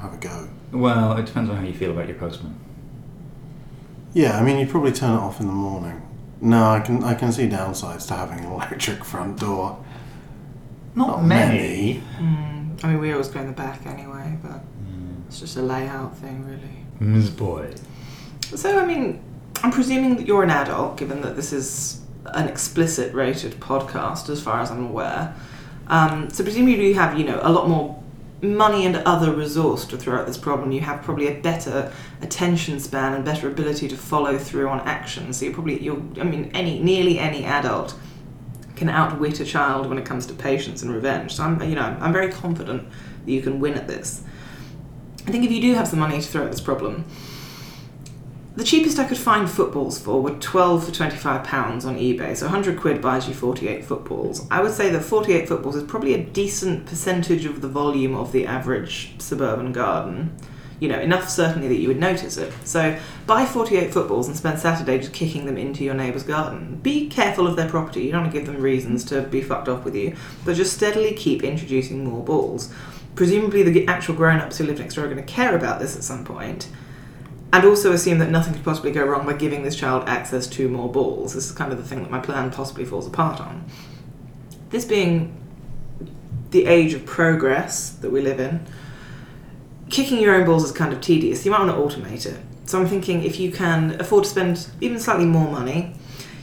have 0.00 0.14
a 0.14 0.16
go. 0.16 0.48
Well, 0.72 1.16
it 1.18 1.26
depends 1.26 1.50
on 1.50 1.56
how 1.56 1.64
you 1.64 1.74
feel 1.74 1.90
about 1.90 2.08
your 2.08 2.16
postman. 2.16 2.58
Yeah, 4.14 4.38
I 4.38 4.42
mean, 4.42 4.58
you'd 4.58 4.70
probably 4.70 4.92
turn 4.92 5.12
it 5.14 5.20
off 5.20 5.40
in 5.40 5.46
the 5.46 5.52
morning. 5.52 6.00
No, 6.40 6.64
I 6.70 6.80
can 6.80 7.04
I 7.04 7.14
can 7.14 7.32
see 7.32 7.48
downsides 7.48 8.08
to 8.08 8.14
having 8.14 8.40
an 8.40 8.50
electric 8.52 9.04
front 9.04 9.38
door. 9.38 9.82
Not, 10.94 11.08
Not 11.08 11.24
many. 11.24 12.02
many. 12.20 12.41
Mm, 12.82 12.84
I 12.84 12.88
mean, 12.92 13.00
we 13.00 13.12
always 13.12 13.28
go 13.28 13.40
in 13.40 13.46
the 13.46 13.52
back 13.52 13.86
anyway, 13.86 14.36
but 14.42 14.60
it's 15.28 15.40
just 15.40 15.56
a 15.56 15.62
layout 15.62 16.16
thing, 16.18 16.44
really. 16.46 16.84
Ms. 17.00 17.30
Boy. 17.30 17.74
So, 18.42 18.78
I 18.78 18.84
mean, 18.84 19.22
I'm 19.62 19.70
presuming 19.70 20.16
that 20.16 20.26
you're 20.26 20.42
an 20.42 20.50
adult, 20.50 20.96
given 20.96 21.22
that 21.22 21.36
this 21.36 21.52
is 21.52 22.00
an 22.26 22.48
explicit 22.48 23.14
rated 23.14 23.52
podcast, 23.60 24.28
as 24.28 24.42
far 24.42 24.60
as 24.60 24.70
I'm 24.70 24.86
aware. 24.86 25.34
Um, 25.88 26.30
so, 26.30 26.44
presumably, 26.44 26.88
you 26.88 26.94
have, 26.94 27.18
you 27.18 27.24
know, 27.24 27.40
a 27.42 27.50
lot 27.50 27.68
more 27.68 27.98
money 28.42 28.84
and 28.86 28.96
other 28.96 29.32
resource 29.32 29.84
to 29.86 29.96
throw 29.96 30.20
at 30.20 30.26
this 30.26 30.36
problem. 30.36 30.72
You 30.72 30.80
have 30.80 31.02
probably 31.02 31.28
a 31.28 31.40
better 31.40 31.92
attention 32.20 32.80
span 32.80 33.14
and 33.14 33.24
better 33.24 33.48
ability 33.48 33.88
to 33.88 33.96
follow 33.96 34.36
through 34.36 34.68
on 34.68 34.80
action. 34.80 35.32
So, 35.32 35.46
you're 35.46 35.54
probably, 35.54 35.82
you're, 35.82 36.02
I 36.20 36.24
mean, 36.24 36.50
any, 36.52 36.78
nearly 36.78 37.18
any 37.18 37.44
adult 37.44 37.94
can 38.76 38.88
outwit 38.88 39.40
a 39.40 39.44
child 39.44 39.86
when 39.88 39.98
it 39.98 40.04
comes 40.04 40.26
to 40.26 40.34
patience 40.34 40.82
and 40.82 40.92
revenge. 40.92 41.34
So, 41.34 41.44
I'm, 41.44 41.62
you 41.62 41.74
know, 41.74 41.96
I'm 42.00 42.12
very 42.12 42.30
confident 42.30 42.88
that 43.24 43.30
you 43.30 43.42
can 43.42 43.60
win 43.60 43.74
at 43.74 43.86
this. 43.86 44.22
I 45.26 45.30
think 45.30 45.44
if 45.44 45.52
you 45.52 45.60
do 45.60 45.74
have 45.74 45.86
some 45.86 45.98
money 45.98 46.20
to 46.20 46.26
throw 46.26 46.44
at 46.44 46.50
this 46.50 46.60
problem, 46.60 47.04
the 48.54 48.64
cheapest 48.64 48.98
I 48.98 49.04
could 49.04 49.16
find 49.16 49.50
footballs 49.50 49.98
for 49.98 50.20
were 50.20 50.34
12 50.34 50.84
for 50.84 50.92
25 50.92 51.44
pounds 51.44 51.86
on 51.86 51.96
eBay. 51.96 52.36
So 52.36 52.46
100 52.46 52.78
quid 52.78 53.00
buys 53.00 53.26
you 53.26 53.32
48 53.32 53.84
footballs. 53.84 54.46
I 54.50 54.60
would 54.60 54.72
say 54.72 54.90
that 54.90 55.00
48 55.00 55.48
footballs 55.48 55.76
is 55.76 55.84
probably 55.84 56.12
a 56.12 56.22
decent 56.22 56.84
percentage 56.84 57.46
of 57.46 57.62
the 57.62 57.68
volume 57.68 58.14
of 58.14 58.32
the 58.32 58.46
average 58.46 59.14
suburban 59.18 59.72
garden. 59.72 60.36
You 60.82 60.88
know, 60.88 60.98
enough 60.98 61.28
certainly 61.28 61.68
that 61.68 61.76
you 61.76 61.86
would 61.86 62.00
notice 62.00 62.36
it. 62.36 62.52
So 62.64 62.98
buy 63.24 63.46
48 63.46 63.92
footballs 63.92 64.26
and 64.26 64.36
spend 64.36 64.58
Saturday 64.58 64.98
just 64.98 65.12
kicking 65.12 65.46
them 65.46 65.56
into 65.56 65.84
your 65.84 65.94
neighbour's 65.94 66.24
garden. 66.24 66.80
Be 66.82 67.08
careful 67.08 67.46
of 67.46 67.54
their 67.54 67.68
property. 67.68 68.02
You 68.02 68.10
don't 68.10 68.22
want 68.22 68.32
to 68.32 68.36
give 68.40 68.48
them 68.48 68.60
reasons 68.60 69.04
to 69.04 69.22
be 69.22 69.42
fucked 69.42 69.68
off 69.68 69.84
with 69.84 69.94
you, 69.94 70.16
but 70.44 70.56
just 70.56 70.72
steadily 70.72 71.12
keep 71.12 71.44
introducing 71.44 72.04
more 72.04 72.24
balls. 72.24 72.74
Presumably, 73.14 73.62
the 73.62 73.86
actual 73.86 74.16
grown 74.16 74.40
ups 74.40 74.58
who 74.58 74.64
live 74.64 74.80
next 74.80 74.96
door 74.96 75.04
are 75.04 75.08
going 75.08 75.24
to 75.24 75.32
care 75.32 75.54
about 75.54 75.78
this 75.78 75.94
at 75.94 76.02
some 76.02 76.24
point 76.24 76.66
and 77.52 77.64
also 77.64 77.92
assume 77.92 78.18
that 78.18 78.30
nothing 78.30 78.52
could 78.52 78.64
possibly 78.64 78.90
go 78.90 79.04
wrong 79.04 79.24
by 79.24 79.34
giving 79.34 79.62
this 79.62 79.76
child 79.76 80.08
access 80.08 80.48
to 80.48 80.68
more 80.68 80.90
balls. 80.90 81.34
This 81.34 81.46
is 81.46 81.52
kind 81.52 81.70
of 81.70 81.78
the 81.78 81.84
thing 81.84 82.02
that 82.02 82.10
my 82.10 82.18
plan 82.18 82.50
possibly 82.50 82.84
falls 82.84 83.06
apart 83.06 83.40
on. 83.40 83.64
This 84.70 84.84
being 84.84 85.32
the 86.50 86.66
age 86.66 86.92
of 86.92 87.06
progress 87.06 87.90
that 87.90 88.10
we 88.10 88.20
live 88.20 88.40
in, 88.40 88.66
kicking 89.92 90.20
your 90.20 90.34
own 90.34 90.44
balls 90.44 90.64
is 90.64 90.72
kind 90.72 90.92
of 90.92 91.00
tedious. 91.00 91.44
You 91.44 91.52
might 91.52 91.64
want 91.64 91.70
to 91.70 92.00
automate 92.00 92.26
it. 92.26 92.40
So 92.66 92.80
I'm 92.80 92.88
thinking 92.88 93.22
if 93.22 93.38
you 93.38 93.52
can 93.52 94.00
afford 94.00 94.24
to 94.24 94.30
spend 94.30 94.66
even 94.80 94.98
slightly 94.98 95.26
more 95.26 95.50
money, 95.50 95.94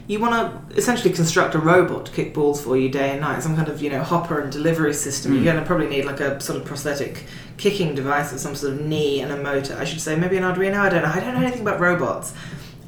you 0.07 0.19
want 0.19 0.33
to 0.71 0.77
essentially 0.77 1.13
construct 1.13 1.53
a 1.55 1.59
robot 1.59 2.05
to 2.07 2.11
kick 2.11 2.33
balls 2.33 2.61
for 2.63 2.75
you 2.77 2.89
day 2.89 3.11
and 3.11 3.21
night, 3.21 3.43
some 3.43 3.55
kind 3.55 3.67
of 3.67 3.81
you 3.81 3.89
know 3.89 4.03
hopper 4.03 4.39
and 4.39 4.51
delivery 4.51 4.93
system. 4.93 5.33
You're 5.33 5.41
Mm. 5.41 5.45
going 5.45 5.57
to 5.57 5.65
probably 5.65 5.87
need 5.87 6.05
like 6.05 6.19
a 6.19 6.39
sort 6.39 6.57
of 6.59 6.65
prosthetic 6.65 7.25
kicking 7.57 7.93
device 7.95 8.31
with 8.31 8.41
some 8.41 8.55
sort 8.55 8.73
of 8.73 8.81
knee 8.81 9.21
and 9.21 9.31
a 9.31 9.37
motor. 9.37 9.75
I 9.79 9.83
should 9.85 10.01
say 10.01 10.15
maybe 10.15 10.37
an 10.37 10.43
Arduino. 10.43 10.79
I 10.79 10.89
don't 10.89 11.03
know. 11.03 11.11
I 11.13 11.19
don't 11.19 11.33
know 11.35 11.41
anything 11.41 11.61
about 11.61 11.79
robots. 11.79 12.33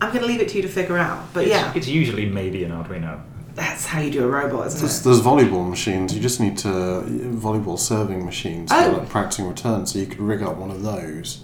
I'm 0.01 0.09
going 0.09 0.21
to 0.21 0.27
leave 0.27 0.41
it 0.41 0.49
to 0.49 0.55
you 0.55 0.61
to 0.63 0.67
figure 0.67 0.97
out. 0.97 1.31
But 1.33 1.43
It's, 1.43 1.51
yeah, 1.51 1.71
it's 1.75 1.87
usually 1.87 2.25
maybe 2.25 2.63
an 2.63 2.71
Arduino. 2.71 3.21
That's 3.55 3.85
how 3.85 3.99
you 4.01 4.11
do 4.11 4.23
a 4.23 4.27
robot, 4.27 4.67
isn't 4.67 4.79
There's, 4.79 5.01
it? 5.01 5.03
there's 5.03 5.21
volleyball 5.21 5.69
machines. 5.69 6.13
You 6.15 6.21
just 6.21 6.39
need 6.39 6.57
to 6.59 6.67
volleyball 6.69 7.77
serving 7.77 8.25
machines 8.25 8.69
Oh. 8.71 8.91
for 8.93 8.97
like 8.99 9.09
practicing 9.09 9.47
returns. 9.47 9.93
So 9.93 9.99
you 9.99 10.05
could 10.05 10.19
rig 10.19 10.41
up 10.41 10.57
one 10.57 10.71
of 10.71 10.83
those 10.83 11.41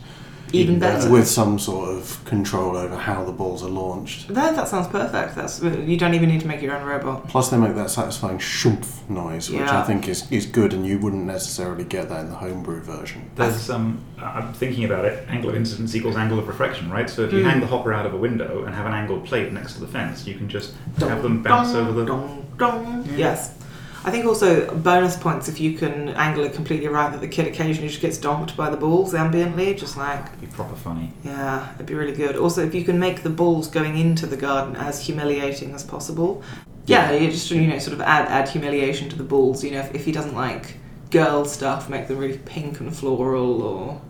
Even 0.53 0.79
better. 0.79 1.09
with 1.09 1.27
some 1.27 1.59
sort 1.59 1.89
of 1.89 2.23
control 2.25 2.77
over 2.77 2.95
how 2.95 3.23
the 3.25 3.31
balls 3.31 3.63
are 3.63 3.69
launched. 3.69 4.29
No, 4.29 4.53
that 4.53 4.67
sounds 4.67 4.87
perfect. 4.87 5.35
That's 5.35 5.61
you 5.61 5.97
don't 5.97 6.13
even 6.13 6.29
need 6.29 6.41
to 6.41 6.47
make 6.47 6.61
your 6.61 6.75
own 6.75 6.85
robot. 6.85 7.27
Plus, 7.27 7.49
they 7.49 7.57
make 7.57 7.75
that 7.75 7.89
satisfying 7.89 8.37
shumph 8.39 9.07
noise, 9.09 9.49
which 9.49 9.59
Yeah. 9.59 9.79
I 9.81 9.83
think 9.83 10.07
is, 10.07 10.29
is 10.31 10.45
good, 10.45 10.73
and 10.73 10.85
you 10.85 10.99
wouldn't 10.99 11.25
necessarily 11.25 11.83
get 11.83 12.09
that 12.09 12.21
in 12.21 12.29
the 12.29 12.35
homebrew 12.35 12.81
version. 12.81 13.29
There's 13.35 13.69
um, 13.69 13.99
I'm 14.19 14.53
thinking 14.53 14.85
about 14.85 15.05
it. 15.05 15.27
Angle 15.29 15.49
of 15.51 15.55
incidence 15.55 15.95
equals 15.95 16.15
angle 16.15 16.39
of 16.39 16.47
refraction, 16.47 16.89
right? 16.89 17.09
So 17.09 17.23
if 17.23 17.33
you 17.33 17.41
Hmm. 17.43 17.49
hang 17.49 17.59
the 17.59 17.67
hopper 17.67 17.93
out 17.93 18.05
of 18.05 18.13
a 18.13 18.17
window 18.17 18.63
and 18.65 18.73
have 18.73 18.85
an 18.85 18.93
angled 18.93 19.25
plate 19.25 19.51
next 19.53 19.73
to 19.73 19.79
the 19.81 19.87
fence, 19.87 20.25
you 20.25 20.35
can 20.35 20.47
just 20.49 20.73
have 20.99 21.21
them 21.23 21.43
bounce 21.43 21.73
Dong, 21.73 21.87
over 21.87 21.99
the. 21.99 22.05
dong, 22.05 22.45
dong. 22.57 23.05
Yeah. 23.11 23.17
Yes. 23.17 23.53
I 24.07 24.09
think 24.09 24.23
also 24.23 24.73
bonus 24.73 25.17
points 25.17 25.49
if 25.49 25.59
you 25.59 25.73
can 25.73 26.07
angle 26.11 26.45
it 26.45 26.53
completely 26.53 26.87
right 26.87 27.11
that 27.11 27.19
the 27.19 27.27
kid 27.27 27.45
occasionally 27.45 27.89
just 27.89 27.99
gets 27.99 28.17
donked 28.17 28.55
by 28.55 28.69
the 28.69 28.77
balls 28.77 29.11
ambiently, 29.13 29.77
just 29.77 29.97
like 29.97 30.25
It'd 30.27 30.39
be 30.39 30.47
proper 30.47 30.77
funny. 30.77 31.11
yeah, 31.25 31.73
it'd 31.75 31.87
be 31.87 31.93
really 31.93 32.13
good. 32.13 32.37
Also, 32.37 32.63
if 32.65 32.73
you 32.73 32.85
can 32.85 32.97
make 32.99 33.23
the 33.23 33.29
balls 33.29 33.67
going 33.67 33.97
into 33.97 34.25
the 34.25 34.37
garden 34.37 34.77
as 34.77 35.05
humiliating 35.05 35.75
as 35.75 35.83
possible, 35.83 36.41
yeah, 36.85 37.11
you 37.11 37.29
just 37.29 37.51
you 37.51 37.67
know 37.67 37.79
sort 37.79 37.95
of 37.95 37.99
add 37.99 38.29
add 38.29 38.47
humiliation 38.47 39.09
to 39.09 39.17
the 39.17 39.25
balls. 39.25 39.61
You 39.61 39.71
know, 39.71 39.79
if, 39.79 39.93
if 39.93 40.05
he 40.05 40.13
doesn't 40.13 40.35
like 40.35 40.77
girl 41.11 41.43
stuff, 41.43 41.89
make 41.89 42.07
them 42.07 42.17
really 42.17 42.37
pink 42.37 42.79
and 42.79 42.95
floral 42.95 43.61
or 43.61 44.01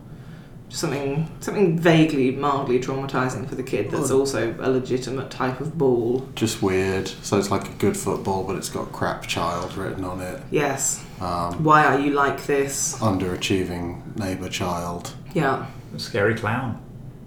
something 0.70 1.30
something 1.40 1.78
vaguely 1.78 2.30
mildly 2.32 2.78
traumatizing 2.78 3.48
for 3.48 3.54
the 3.54 3.62
kid. 3.62 3.90
That's 3.90 4.10
also 4.10 4.54
a 4.60 4.68
legitimate 4.70 5.30
type 5.30 5.60
of 5.60 5.78
ball. 5.78 6.28
Just 6.34 6.62
weird. 6.62 7.08
So 7.08 7.38
it's 7.38 7.50
like 7.50 7.68
a 7.68 7.72
good 7.74 7.96
football, 7.96 8.44
but 8.44 8.56
it's 8.56 8.68
got 8.68 8.92
crap 8.92 9.26
child 9.26 9.74
written 9.76 10.04
on 10.04 10.20
it. 10.20 10.42
Yes. 10.50 11.04
Um, 11.20 11.64
Why 11.64 11.84
are 11.84 11.98
you 11.98 12.12
like 12.12 12.46
this? 12.46 12.96
underachieving 12.98 14.16
neighbour 14.18 14.48
child. 14.48 15.14
Yeah. 15.34 15.66
A 15.94 15.98
scary 15.98 16.34
clown. 16.34 16.82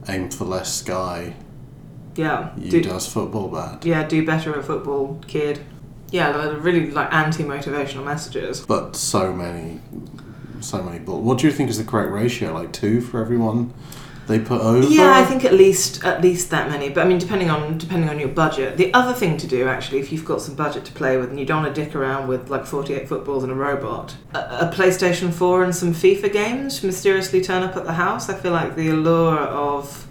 Aim 0.07 0.29
for 0.29 0.45
less 0.45 0.74
sky. 0.74 1.36
Yeah. 2.15 2.51
You 2.57 2.69
Do, 2.71 2.81
does 2.81 3.07
football 3.07 3.48
bad. 3.48 3.86
yeah, 3.86 4.05
do 4.07 4.25
better 4.25 4.57
at 4.57 4.65
football, 4.65 5.19
kid. 5.27 5.60
Yeah, 6.12 6.36
like, 6.36 6.62
really 6.63 6.91
like 6.91 7.12
anti-motivational 7.13 8.03
messages. 8.03 8.65
But 8.65 8.95
so 8.98 9.31
many, 9.33 9.79
so 10.61 10.81
many 10.81 10.99
balls. 10.99 11.23
What 11.23 11.39
do 11.39 11.47
you 11.47 11.53
think 11.53 11.69
is 11.69 11.77
the 11.77 11.83
correct 11.83 12.11
ratio? 12.11 12.53
Like 12.53 12.71
two 12.71 13.01
for 13.01 13.21
everyone 13.21 13.73
they 14.27 14.39
put 14.39 14.61
over? 14.61 14.87
Yeah, 14.87 15.13
I 15.15 15.25
think 15.25 15.43
at 15.45 15.53
least 15.53 16.03
at 16.03 16.21
least 16.21 16.49
that 16.51 16.69
many. 16.69 16.89
But 16.89 17.05
I 17.05 17.09
mean, 17.09 17.17
depending 17.17 17.49
on 17.49 17.77
depending 17.77 18.09
on 18.09 18.19
your 18.19 18.29
budget. 18.29 18.77
The 18.77 18.93
other 18.93 19.13
thing 19.13 19.37
to 19.37 19.47
do, 19.47 19.67
actually, 19.67 19.99
if 19.99 20.11
you've 20.11 20.25
got 20.25 20.41
some 20.41 20.55
budget 20.55 20.85
to 20.85 20.91
play 20.91 21.17
with 21.17 21.29
and 21.29 21.39
you 21.39 21.45
don't 21.45 21.63
want 21.63 21.75
to 21.75 21.83
dick 21.83 21.95
around 21.95 22.27
with 22.27 22.49
like 22.49 22.65
forty-eight 22.65 23.07
footballs 23.07 23.43
and 23.43 23.51
a 23.51 23.55
robot, 23.55 24.15
a, 24.33 24.39
a 24.39 24.71
PlayStation 24.73 25.33
Four 25.33 25.63
and 25.63 25.75
some 25.75 25.93
FIFA 25.93 26.31
games 26.31 26.83
mysteriously 26.83 27.41
turn 27.41 27.63
up 27.63 27.75
at 27.75 27.85
the 27.85 27.93
house. 27.93 28.29
I 28.29 28.35
feel 28.35 28.51
like 28.51 28.75
the 28.75 28.89
allure 28.89 29.39
of 29.39 30.07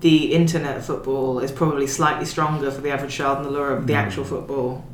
the 0.00 0.32
internet 0.34 0.84
football 0.84 1.38
is 1.38 1.50
probably 1.50 1.86
slightly 1.86 2.26
stronger 2.26 2.70
for 2.70 2.80
the 2.80 2.90
average 2.90 3.14
child 3.14 3.38
than 3.38 3.44
the 3.44 3.58
allure 3.58 3.76
of 3.76 3.86
the 3.86 3.94
hmm. 3.94 3.98
actual 3.98 4.24
football. 4.24 4.84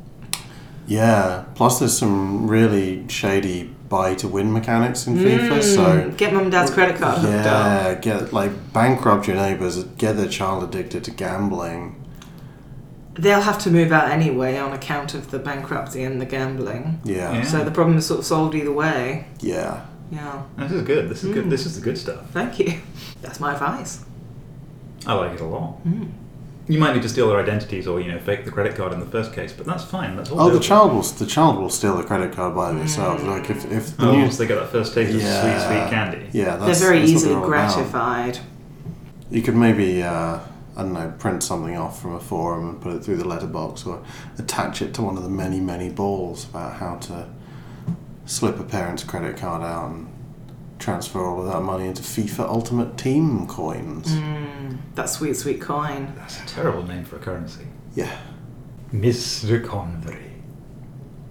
Yeah. 0.85 1.45
Plus, 1.55 1.79
there's 1.79 1.97
some 1.97 2.47
really 2.47 3.07
shady 3.07 3.73
buy 3.93 4.15
to 4.15 4.27
win 4.27 4.51
mechanics 4.51 5.05
in 5.07 5.13
FIFA. 5.15 5.61
So 5.61 5.83
Mm, 5.85 6.17
get 6.17 6.33
mum 6.33 6.43
and 6.43 6.51
dad's 6.51 6.71
credit 6.71 6.95
card 7.01 7.19
hooked 7.19 7.45
up. 7.45 7.65
yeah, 7.65 7.93
get 8.07 8.33
like 8.33 8.51
bankrupt 8.73 9.27
your 9.27 9.37
neighbours, 9.37 9.75
get 10.03 10.13
their 10.17 10.27
child 10.39 10.63
addicted 10.67 11.03
to 11.03 11.11
gambling. 11.11 11.81
They'll 13.23 13.41
have 13.51 13.59
to 13.65 13.69
move 13.69 13.91
out 13.91 14.09
anyway 14.09 14.57
on 14.57 14.73
account 14.73 15.13
of 15.13 15.29
the 15.29 15.37
bankruptcy 15.37 16.01
and 16.03 16.19
the 16.19 16.25
gambling. 16.25 16.99
Yeah. 17.03 17.31
Yeah. 17.33 17.43
So 17.43 17.63
the 17.63 17.69
problem 17.69 17.95
is 17.97 18.07
sort 18.07 18.21
of 18.21 18.25
solved 18.25 18.55
either 18.55 18.71
way. 18.71 19.27
Yeah. 19.39 19.85
Yeah. 20.11 20.41
This 20.57 20.71
is 20.71 20.81
good. 20.91 21.09
This 21.11 21.23
is 21.23 21.29
Mm. 21.29 21.33
good. 21.35 21.49
This 21.51 21.65
is 21.67 21.75
the 21.75 21.81
good 21.87 21.97
stuff. 21.99 22.21
Thank 22.31 22.57
you. 22.59 22.73
That's 23.21 23.39
my 23.39 23.53
advice. 23.53 23.93
I 25.05 25.13
like 25.13 25.33
it 25.33 25.41
a 25.41 25.45
lot. 25.45 25.83
Mm. 25.85 26.09
You 26.67 26.79
might 26.79 26.93
need 26.93 27.01
to 27.01 27.09
steal 27.09 27.27
their 27.27 27.39
identities 27.41 27.87
or 27.87 27.99
you 27.99 28.09
know 28.09 28.19
fake 28.19 28.45
the 28.45 28.51
credit 28.51 28.75
card 28.75 28.93
in 28.93 28.99
the 29.01 29.05
first 29.05 29.33
case, 29.33 29.51
but 29.51 29.65
that's 29.65 29.83
fine. 29.83 30.15
That's 30.15 30.31
all. 30.31 30.39
Oh, 30.41 30.49
the 30.49 30.59
child 30.61 30.93
will 30.93 31.01
the 31.01 31.25
child 31.25 31.57
will 31.59 31.69
steal 31.69 31.97
the 31.97 32.03
credit 32.03 32.31
card 32.31 32.55
by 32.55 32.71
themselves. 32.71 33.21
Mm. 33.23 33.27
Like 33.27 33.49
if 33.49 33.69
if 33.69 33.97
the 33.97 34.07
Oh, 34.07 34.11
new 34.13 34.21
once 34.21 34.37
they 34.37 34.47
get 34.47 34.55
that 34.55 34.69
first 34.69 34.93
taste 34.93 35.13
of 35.13 35.21
sweet, 35.21 35.59
sweet 35.59 35.89
candy. 35.89 36.29
Yeah, 36.31 36.55
that's, 36.55 36.79
They're 36.79 36.89
very 36.89 36.99
that's 37.01 37.11
easily 37.11 37.33
they're 37.33 37.43
all 37.43 37.47
about. 37.53 37.73
gratified. 37.75 38.39
You 39.29 39.41
could 39.41 39.55
maybe, 39.55 40.03
uh, 40.03 40.39
I 40.77 40.81
don't 40.81 40.93
know, 40.93 41.11
print 41.19 41.43
something 41.43 41.75
off 41.75 42.01
from 42.01 42.13
a 42.13 42.19
forum 42.19 42.69
and 42.69 42.79
put 42.81 42.93
it 42.93 43.03
through 43.03 43.17
the 43.17 43.27
letterbox 43.27 43.85
or 43.85 44.01
attach 44.37 44.81
it 44.81 44.93
to 44.93 45.01
one 45.01 45.17
of 45.17 45.23
the 45.23 45.29
many, 45.29 45.59
many 45.59 45.89
balls 45.89 46.45
about 46.49 46.75
how 46.75 46.95
to 46.97 47.27
slip 48.25 48.59
a 48.59 48.63
parent's 48.63 49.03
credit 49.03 49.35
card 49.37 49.63
out 49.63 49.89
and 49.89 50.07
transfer 50.79 51.23
all 51.23 51.41
of 51.41 51.53
that 51.53 51.61
money 51.61 51.87
into 51.87 52.01
FIFA 52.01 52.47
Ultimate 52.49 52.97
Team 52.97 53.47
coins. 53.47 54.09
Mm, 54.09 54.77
that 54.95 55.09
sweet, 55.09 55.35
sweet 55.35 55.61
coin. 55.61 56.13
That's 56.15 56.41
a 56.41 56.45
terrible 56.45 56.83
name 56.83 57.05
for 57.05 57.15
a 57.17 57.19
currency. 57.19 57.67
Yeah. 57.95 58.15
Mr. 58.91 59.63
Convery, 59.63 60.31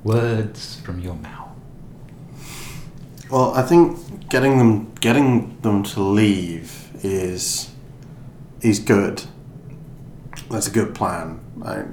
words 0.02 0.80
from 0.80 1.00
your 1.00 1.14
mouth. 1.14 1.48
Well, 3.30 3.54
I 3.54 3.62
think 3.62 4.28
getting 4.28 4.58
them 4.58 4.92
getting 5.00 5.58
them 5.62 5.82
to 5.84 6.00
leave 6.00 6.90
is 7.02 7.70
is 8.60 8.78
good. 8.78 9.22
That's 10.50 10.66
a 10.66 10.70
good 10.70 10.94
plan 10.94 11.40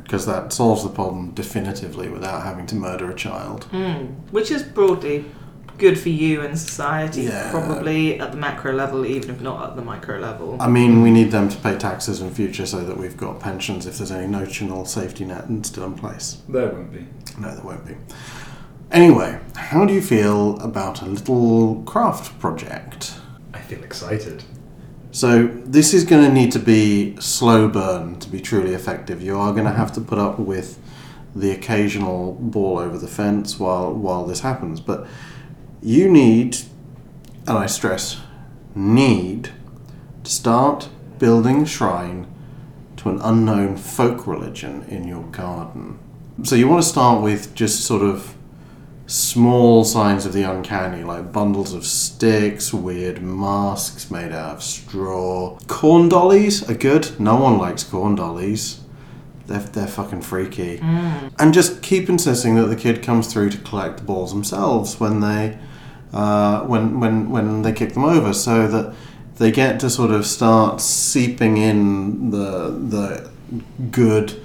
because 0.03 0.25
that 0.25 0.51
solves 0.51 0.83
the 0.83 0.89
problem 0.89 1.31
definitively 1.31 2.09
without 2.09 2.43
having 2.43 2.65
to 2.67 2.75
murder 2.75 3.09
a 3.09 3.15
child. 3.15 3.67
Mm, 3.71 4.15
which 4.31 4.51
is 4.51 4.63
broadly 4.63 5.25
good 5.79 5.97
for 5.97 6.09
you 6.09 6.41
and 6.41 6.57
society, 6.59 7.21
Yeah. 7.23 7.49
probably 7.49 8.19
at 8.19 8.31
the 8.31 8.37
macro 8.37 8.73
level, 8.73 9.05
even 9.05 9.29
if 9.29 9.41
not 9.41 9.69
at 9.69 9.75
the 9.75 9.81
micro 9.81 10.19
level. 10.19 10.57
I 10.59 10.67
mean, 10.67 11.01
we 11.01 11.09
need 11.09 11.31
them 11.31 11.49
to 11.49 11.57
pay 11.57 11.75
taxes 11.77 12.21
in 12.21 12.29
future 12.31 12.65
so 12.65 12.83
that 12.83 12.97
we've 12.97 13.17
got 13.17 13.39
pensions 13.39 13.85
if 13.87 13.97
there's 13.97 14.11
any 14.11 14.27
notional 14.27 14.85
safety 14.85 15.25
net 15.25 15.45
still 15.65 15.85
in 15.85 15.95
place. 15.95 16.37
There 16.47 16.67
won't 16.69 16.91
be. 16.93 17.05
No, 17.39 17.55
there 17.55 17.63
won't 17.63 17.85
be. 17.87 17.95
Anyway, 18.91 19.39
how 19.55 19.85
do 19.85 19.93
you 19.93 20.01
feel 20.01 20.59
about 20.59 21.01
a 21.01 21.05
little 21.05 21.81
craft 21.85 22.37
project? 22.39 23.13
I 23.53 23.59
feel 23.59 23.83
excited. 23.83 24.43
So 25.11 25.47
this 25.65 25.93
is 25.93 26.03
going 26.03 26.23
to 26.25 26.31
need 26.31 26.51
to 26.51 26.59
be 26.59 27.15
slow 27.19 27.67
burn 27.67 28.19
to 28.19 28.29
be 28.29 28.39
truly 28.39 28.73
effective. 28.73 29.21
You 29.23 29.37
are 29.39 29.53
going 29.53 29.65
to 29.65 29.71
have 29.73 29.91
to 29.93 30.01
put 30.01 30.19
up 30.19 30.37
with 30.39 30.77
the 31.35 31.51
occasional 31.51 32.33
ball 32.33 32.79
over 32.79 32.97
the 32.97 33.07
fence 33.07 33.59
while 33.59 33.93
while 33.93 34.25
this 34.25 34.39
happens, 34.41 34.79
but 34.81 35.07
you 35.81 36.09
need, 36.09 36.57
and 37.47 37.57
I 37.57 37.65
stress, 37.65 38.21
need 38.75 39.49
to 40.23 40.31
start 40.31 40.89
building 41.17 41.63
a 41.63 41.65
shrine 41.65 42.27
to 42.97 43.09
an 43.09 43.19
unknown 43.21 43.77
folk 43.77 44.27
religion 44.27 44.83
in 44.89 45.07
your 45.07 45.23
garden. 45.23 45.99
So 46.43 46.55
you 46.55 46.67
want 46.67 46.83
to 46.83 46.87
start 46.87 47.21
with 47.21 47.53
just 47.55 47.85
sort 47.85 48.01
of 48.01 48.35
small 49.07 49.83
signs 49.83 50.25
of 50.25 50.33
the 50.33 50.43
uncanny, 50.43 51.03
like 51.03 51.31
bundles 51.31 51.73
of 51.73 51.85
sticks, 51.85 52.73
weird 52.73 53.21
masks 53.21 54.11
made 54.11 54.31
out 54.31 54.57
of 54.57 54.63
straw. 54.63 55.57
Corn 55.67 56.09
dollies 56.09 56.69
are 56.69 56.75
good. 56.75 57.19
No 57.19 57.35
one 57.35 57.57
likes 57.57 57.83
corn 57.83 58.15
dollies. 58.15 58.81
They're, 59.47 59.59
they're 59.59 59.87
fucking 59.87 60.21
freaky. 60.21 60.77
Mm. 60.77 61.33
And 61.39 61.53
just 61.53 61.81
keep 61.81 62.07
insisting 62.07 62.55
that 62.55 62.67
the 62.67 62.75
kid 62.75 63.01
comes 63.01 63.33
through 63.33 63.49
to 63.49 63.57
collect 63.57 63.97
the 63.97 64.03
balls 64.03 64.31
themselves 64.31 64.99
when 64.99 65.21
they 65.21 65.57
uh, 66.13 66.61
when 66.61 66.99
when 66.99 67.29
when 67.29 67.61
they 67.61 67.73
kick 67.73 67.93
them 67.93 68.05
over, 68.05 68.33
so 68.33 68.67
that 68.67 68.95
they 69.37 69.51
get 69.51 69.79
to 69.79 69.89
sort 69.89 70.11
of 70.11 70.25
start 70.25 70.81
seeping 70.81 71.57
in 71.57 72.31
the 72.31 72.69
the 72.69 73.29
good 73.91 74.41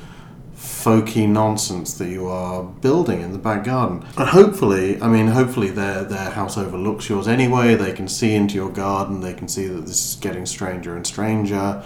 folky 0.57 1.29
nonsense 1.29 1.95
that 1.95 2.09
you 2.09 2.27
are 2.27 2.63
building 2.63 3.21
in 3.21 3.33
the 3.33 3.39
back 3.39 3.65
garden. 3.65 4.05
And 4.19 4.29
hopefully, 4.29 5.01
I 5.01 5.09
mean, 5.09 5.29
hopefully 5.29 5.71
their 5.71 6.05
their 6.05 6.31
house 6.31 6.59
overlooks 6.59 7.09
yours 7.09 7.27
anyway. 7.27 7.75
They 7.75 7.93
can 7.93 8.09
see 8.09 8.35
into 8.35 8.55
your 8.55 8.71
garden. 8.71 9.21
They 9.21 9.35
can 9.35 9.49
see 9.49 9.67
that 9.67 9.87
this 9.87 10.11
is 10.11 10.17
getting 10.17 10.47
stranger 10.47 10.97
and 10.97 11.07
stranger. 11.07 11.83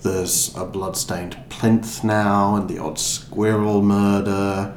There's 0.00 0.56
a 0.56 0.64
blood-stained 0.64 1.36
plinth 1.48 2.04
now, 2.04 2.54
and 2.54 2.68
the 2.68 2.78
odd 2.78 2.98
squirrel 2.98 3.82
murder. 3.82 4.76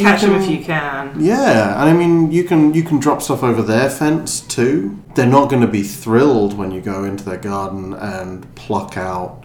Catch 0.00 0.22
them 0.22 0.34
if 0.34 0.48
you 0.48 0.64
can. 0.64 1.20
yeah, 1.20 1.80
and 1.80 1.88
I 1.88 1.92
mean 1.92 2.30
you 2.32 2.44
can 2.44 2.74
you 2.74 2.82
can 2.82 2.98
drop 2.98 3.22
stuff 3.22 3.42
over 3.42 3.62
their 3.62 3.90
fence 3.90 4.40
too. 4.40 5.02
They're 5.14 5.26
not 5.26 5.50
going 5.50 5.62
to 5.62 5.68
be 5.68 5.82
thrilled 5.82 6.56
when 6.56 6.70
you 6.70 6.80
go 6.80 7.04
into 7.04 7.24
their 7.24 7.38
garden 7.38 7.94
and 7.94 8.52
pluck 8.54 8.96
out 8.96 9.44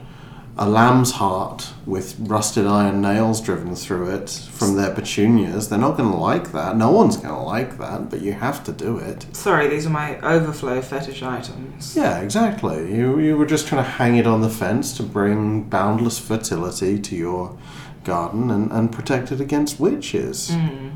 a 0.62 0.68
lamb's 0.68 1.12
heart 1.12 1.72
with 1.86 2.18
rusted 2.20 2.68
iron 2.68 3.00
nails 3.02 3.40
driven 3.40 3.74
through 3.76 4.10
it 4.14 4.30
from 4.52 4.76
their 4.76 4.94
petunias. 4.94 5.70
They're 5.70 5.80
not 5.80 5.96
going 5.96 6.12
to 6.12 6.18
like 6.18 6.52
that. 6.52 6.76
No 6.76 6.92
one's 6.92 7.16
going 7.16 7.34
to 7.34 7.40
like 7.40 7.78
that, 7.78 8.10
but 8.10 8.20
you 8.20 8.34
have 8.34 8.62
to 8.66 8.74
do 8.74 8.98
it. 8.98 9.26
Sorry, 9.32 9.70
these 9.70 9.86
are 9.86 9.90
my 9.90 10.20
overflow 10.20 10.82
fetish 10.82 11.24
items. 11.24 11.96
Yeah, 11.96 12.20
exactly. 12.20 12.94
You, 12.94 13.20
you 13.20 13.38
were 13.38 13.46
just 13.46 13.68
trying 13.68 13.86
to 13.86 13.90
hang 13.90 14.18
it 14.18 14.28
on 14.28 14.42
the 14.42 14.50
fence 14.50 14.98
to 14.98 15.04
bring 15.04 15.64
boundless 15.64 16.20
fertility 16.20 17.00
to 17.00 17.16
your 17.16 17.58
garden 18.04 18.50
and, 18.50 18.72
and 18.72 18.92
protect 18.92 19.32
it 19.32 19.42
against 19.42 19.80
witches. 19.80 20.52
Mm. 20.52 20.92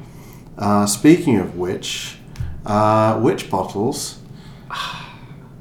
Uh, 0.58 0.86
speaking 0.86 1.38
of 1.38 1.58
which, 1.58 2.18
uh, 2.66 3.20
witch 3.22 3.50
bottles, 3.50 4.20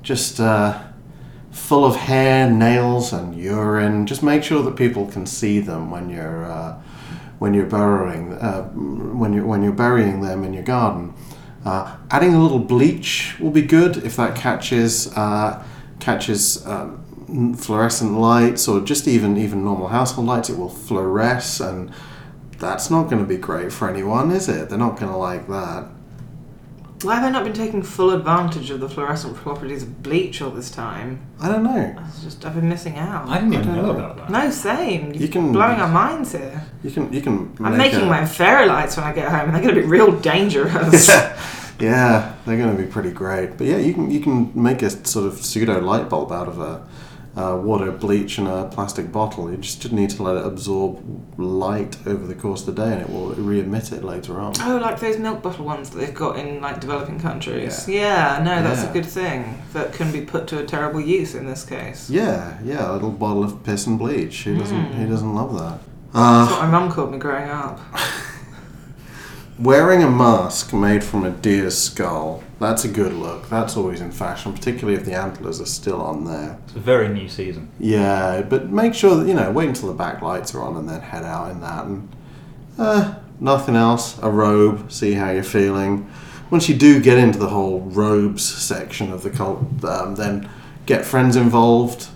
just 0.02 0.40
uh, 0.40 0.82
full 1.50 1.84
of 1.84 1.96
hair, 1.96 2.50
nails, 2.50 3.12
and 3.12 3.34
urine. 3.34 4.06
Just 4.06 4.22
make 4.22 4.42
sure 4.42 4.62
that 4.62 4.76
people 4.76 5.06
can 5.06 5.26
see 5.26 5.60
them 5.60 5.90
when 5.90 6.10
you're 6.10 6.44
uh, 6.44 6.80
when 7.38 7.54
you're 7.54 7.66
burrowing 7.66 8.32
uh, 8.34 8.64
when 8.64 9.32
you 9.32 9.46
when 9.46 9.62
you're 9.62 9.72
burying 9.72 10.20
them 10.20 10.44
in 10.44 10.52
your 10.52 10.62
garden. 10.62 11.14
Uh, 11.64 11.96
adding 12.10 12.34
a 12.34 12.42
little 12.42 12.58
bleach 12.58 13.36
will 13.38 13.50
be 13.50 13.62
good 13.62 13.98
if 13.98 14.16
that 14.16 14.36
catches 14.36 15.12
uh, 15.16 15.64
catches. 16.00 16.66
Um, 16.66 17.01
fluorescent 17.56 18.12
lights 18.18 18.68
or 18.68 18.80
just 18.80 19.08
even 19.08 19.36
even 19.36 19.64
normal 19.64 19.88
household 19.88 20.26
lights 20.26 20.50
it 20.50 20.58
will 20.58 20.68
fluoresce 20.70 21.66
and 21.66 21.90
that's 22.58 22.90
not 22.90 23.04
going 23.10 23.20
to 23.22 23.28
be 23.28 23.36
great 23.36 23.72
for 23.72 23.88
anyone 23.88 24.30
is 24.30 24.48
it 24.48 24.68
they're 24.68 24.78
not 24.78 24.98
going 24.98 25.10
to 25.10 25.16
like 25.16 25.48
that 25.48 25.86
Why 27.02 27.16
have 27.16 27.24
I 27.24 27.30
not 27.30 27.44
been 27.44 27.52
taking 27.54 27.82
full 27.82 28.10
advantage 28.10 28.70
of 28.70 28.78
the 28.80 28.88
fluorescent 28.88 29.34
properties 29.36 29.82
of 29.82 30.02
bleach 30.02 30.40
all 30.42 30.50
this 30.50 30.70
time? 30.70 31.20
i 31.40 31.48
don't 31.48 31.64
know 31.64 31.96
I 31.98 32.04
just 32.22 32.44
I've 32.44 32.54
been 32.54 32.68
missing 32.68 32.96
out. 32.98 33.28
I 33.28 33.38
didn't 33.38 33.54
even 33.54 33.66
don't 33.66 33.76
know 33.76 33.82
know. 33.92 33.98
about 33.98 34.16
that. 34.18 34.30
No, 34.30 34.50
same. 34.50 35.12
You 35.12 35.26
can- 35.28 35.52
blowing 35.52 35.80
our 35.80 35.88
minds 35.88 36.32
here. 36.32 36.62
you 36.84 36.90
can 36.90 37.12
you 37.12 37.20
can 37.20 37.34
I'm 37.60 37.76
make 37.76 37.92
making 37.92 38.02
a- 38.02 38.10
my 38.10 38.20
own 38.20 38.26
fairy 38.26 38.66
lights 38.66 38.96
when 38.96 39.04
I 39.06 39.12
get 39.12 39.28
home, 39.30 39.46
and 39.46 39.54
they're 39.54 39.62
going 39.62 39.74
to 39.74 39.80
be 39.80 39.86
real 39.88 40.12
dangerous. 40.20 41.08
yeah, 41.80 42.34
they're 42.46 42.56
going 42.62 42.76
to 42.76 42.80
be 42.80 42.88
pretty 42.88 43.10
great. 43.10 43.56
But 43.58 43.66
yeah, 43.66 43.78
you 43.78 43.92
can 43.94 44.10
you 44.10 44.20
can 44.20 44.52
make 44.54 44.82
a 44.82 44.90
sort 44.90 45.26
of 45.26 45.34
pseudo 45.44 45.80
light 45.80 46.08
bulb 46.08 46.30
out 46.30 46.46
of 46.46 46.60
a, 46.60 46.86
uh 47.36 47.56
water, 47.62 47.90
bleach, 47.90 48.36
and 48.38 48.46
a 48.46 48.66
plastic 48.66 49.10
bottle. 49.10 49.50
You 49.50 49.56
just 49.56 49.90
need 49.92 50.10
to 50.10 50.22
let 50.22 50.36
it 50.36 50.44
absorb 50.44 51.02
light 51.38 51.96
over 52.06 52.26
the 52.26 52.34
course 52.34 52.66
of 52.66 52.74
the 52.74 52.84
day, 52.84 52.92
and 52.92 53.00
it 53.02 53.08
will 53.10 53.30
re-emit 53.34 53.90
it 53.92 54.04
later 54.04 54.38
on. 54.40 54.52
Oh, 54.60 54.76
like 54.76 55.00
those 55.00 55.18
milk 55.18 55.42
bottle 55.42 55.64
ones 55.64 55.90
that 55.90 55.98
they've 55.98 56.14
got 56.14 56.38
in 56.38 56.60
like 56.60 56.80
developing 56.80 57.18
countries. 57.18 57.88
Yeah, 57.88 58.40
no, 58.44 58.62
that's 58.62 58.82
Yeah. 58.82 58.90
a 58.90 58.92
good 58.92 59.06
thing 59.06 59.62
that 59.72 59.92
can 59.94 60.12
be 60.12 60.20
put 60.20 60.46
to 60.48 60.58
a 60.58 60.64
terrible 60.66 61.00
use 61.00 61.34
in 61.34 61.46
this 61.46 61.64
case. 61.64 62.10
Yeah, 62.10 62.58
yeah, 62.62 62.90
a 62.90 62.92
little 62.92 63.10
bottle 63.10 63.44
of 63.44 63.64
piss 63.64 63.86
and 63.86 63.98
bleach. 63.98 64.44
Who 64.44 64.58
doesn't 64.58 64.76
Mm. 64.90 64.94
Who 64.94 65.06
doesn't 65.08 65.34
love 65.34 65.54
that? 65.58 65.78
That's 66.12 66.52
Uh, 66.52 66.54
what 66.56 66.62
my 66.64 66.70
mum 66.78 66.90
called 66.92 67.12
me 67.12 67.18
growing 67.18 67.48
up. 67.48 67.80
wearing 69.62 70.02
a 70.02 70.10
mask 70.10 70.72
made 70.72 71.04
from 71.04 71.24
a 71.24 71.30
deer's 71.30 71.78
skull. 71.78 72.42
That's 72.58 72.84
a 72.84 72.88
good 72.88 73.12
look. 73.12 73.48
That's 73.48 73.76
always 73.76 74.00
in 74.00 74.10
fashion, 74.10 74.52
particularly 74.52 74.98
if 74.98 75.04
the 75.04 75.14
antlers 75.14 75.60
are 75.60 75.66
still 75.66 76.02
on 76.02 76.24
there. 76.24 76.58
It's 76.64 76.76
a 76.76 76.80
very 76.80 77.08
new 77.08 77.28
season. 77.28 77.70
Yeah, 77.78 78.42
but 78.42 78.70
make 78.70 78.94
sure 78.94 79.16
that 79.16 79.26
you 79.26 79.34
know. 79.34 79.50
Wait 79.50 79.68
until 79.68 79.88
the 79.88 79.94
back 79.94 80.20
lights 80.20 80.54
are 80.54 80.62
on, 80.62 80.76
and 80.76 80.88
then 80.88 81.00
head 81.00 81.24
out 81.24 81.50
in 81.50 81.60
that. 81.60 81.84
And 81.84 82.08
uh, 82.78 83.14
nothing 83.40 83.76
else. 83.76 84.18
A 84.22 84.30
robe. 84.30 84.90
See 84.90 85.12
how 85.12 85.30
you're 85.30 85.42
feeling. 85.44 86.10
Once 86.50 86.68
you 86.68 86.76
do 86.76 87.00
get 87.00 87.18
into 87.18 87.38
the 87.38 87.48
whole 87.48 87.80
robes 87.80 88.44
section 88.44 89.10
of 89.10 89.22
the 89.22 89.30
cult, 89.30 89.84
um, 89.84 90.16
then 90.16 90.50
get 90.86 91.04
friends 91.04 91.36
involved. 91.36 92.08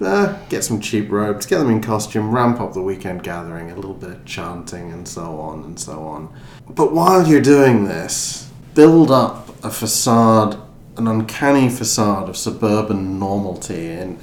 Uh, 0.00 0.38
get 0.48 0.64
some 0.64 0.80
cheap 0.80 1.10
robes. 1.10 1.44
Get 1.46 1.58
them 1.58 1.70
in 1.70 1.82
costume. 1.82 2.34
Ramp 2.34 2.60
up 2.60 2.72
the 2.72 2.82
weekend 2.82 3.22
gathering. 3.22 3.70
A 3.70 3.74
little 3.74 3.94
bit 3.94 4.10
of 4.10 4.24
chanting 4.24 4.92
and 4.92 5.06
so 5.06 5.38
on 5.38 5.62
and 5.64 5.78
so 5.78 6.02
on. 6.04 6.32
But 6.68 6.92
while 6.92 7.26
you're 7.26 7.42
doing 7.42 7.84
this, 7.84 8.50
build 8.74 9.10
up 9.10 9.48
a 9.62 9.70
facade, 9.70 10.58
an 10.96 11.06
uncanny 11.06 11.68
facade 11.68 12.28
of 12.28 12.36
suburban 12.36 13.18
normality 13.18 13.88
in 13.88 14.18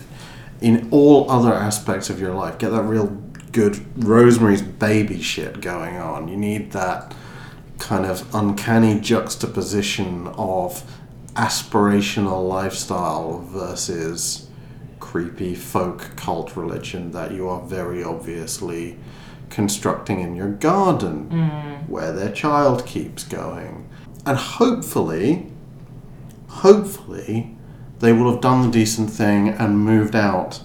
in 0.60 0.88
all 0.90 1.30
other 1.30 1.54
aspects 1.54 2.10
of 2.10 2.20
your 2.20 2.34
life. 2.34 2.58
Get 2.58 2.70
that 2.70 2.84
real 2.84 3.08
good 3.52 3.86
Rosemary's 4.04 4.62
Baby 4.62 5.22
shit 5.22 5.62
going 5.62 5.98
on. 5.98 6.28
You 6.28 6.38
need 6.38 6.72
that 6.72 7.14
kind 7.78 8.06
of 8.06 8.34
uncanny 8.34 9.00
juxtaposition 9.00 10.28
of 10.30 10.84
aspirational 11.36 12.48
lifestyle 12.48 13.40
versus 13.40 14.47
creepy 15.08 15.56
folk 15.56 16.18
cult 16.18 16.58
religion 16.58 17.12
that 17.12 17.32
you 17.32 17.48
are 17.48 17.62
very 17.62 18.04
obviously 18.04 18.98
constructing 19.50 20.20
in 20.20 20.36
your 20.36 20.50
garden 20.50 21.30
mm. 21.30 21.88
where 21.88 22.12
their 22.12 22.30
child 22.30 22.86
keeps 22.86 23.24
going. 23.24 23.88
And 24.26 24.38
hopefully, 24.38 25.50
hopefully, 26.50 27.56
they 28.00 28.12
will 28.12 28.30
have 28.30 28.42
done 28.42 28.64
the 28.64 28.70
decent 28.70 29.10
thing 29.10 29.48
and 29.48 29.80
moved 29.80 30.14
out 30.14 30.62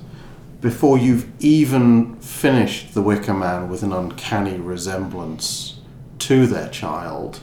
before 0.60 0.98
you've 0.98 1.30
even 1.40 2.16
finished 2.16 2.94
the 2.94 3.02
Wicker 3.02 3.34
Man 3.34 3.68
with 3.68 3.84
an 3.84 3.92
uncanny 3.92 4.58
resemblance 4.58 5.78
to 6.18 6.48
their 6.48 6.68
child. 6.68 7.38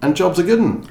And 0.00 0.16
jobs 0.16 0.40
are 0.40 0.42
good. 0.42 0.88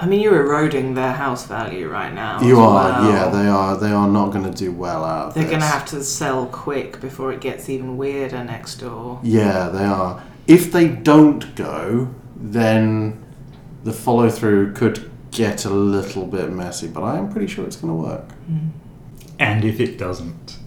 I 0.00 0.06
mean, 0.06 0.20
you're 0.20 0.40
eroding 0.40 0.94
their 0.94 1.12
house 1.12 1.46
value 1.46 1.88
right 1.88 2.12
now. 2.14 2.40
You 2.40 2.58
are, 2.60 3.02
well. 3.02 3.12
yeah, 3.12 3.28
they 3.28 3.46
are. 3.46 3.76
They 3.76 3.90
are 3.90 4.08
not 4.08 4.32
going 4.32 4.50
to 4.50 4.56
do 4.56 4.72
well 4.72 5.04
out 5.04 5.28
of 5.28 5.34
They're 5.34 5.44
going 5.44 5.60
to 5.60 5.66
have 5.66 5.84
to 5.86 6.02
sell 6.02 6.46
quick 6.46 7.00
before 7.02 7.32
it 7.32 7.40
gets 7.40 7.68
even 7.68 7.98
weirder 7.98 8.42
next 8.42 8.76
door. 8.76 9.20
Yeah, 9.22 9.68
they 9.68 9.84
are. 9.84 10.24
If 10.46 10.72
they 10.72 10.88
don't 10.88 11.54
go, 11.54 12.14
then 12.34 13.22
the 13.84 13.92
follow 13.92 14.30
through 14.30 14.72
could 14.72 15.10
get 15.30 15.66
a 15.66 15.70
little 15.70 16.26
bit 16.26 16.50
messy, 16.50 16.88
but 16.88 17.02
I 17.02 17.18
am 17.18 17.30
pretty 17.30 17.46
sure 17.46 17.66
it's 17.66 17.76
going 17.76 17.92
to 17.92 18.08
work. 18.08 18.28
Mm. 18.50 18.70
And 19.38 19.64
if 19.64 19.80
it 19.80 19.98
doesn't, 19.98 20.58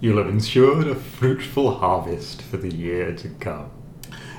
you'll 0.00 0.18
have 0.18 0.28
ensured 0.28 0.86
a 0.86 0.94
fruitful 0.94 1.76
harvest 1.76 2.42
for 2.42 2.58
the 2.58 2.72
year 2.72 3.14
to 3.16 3.28
come. 3.40 3.70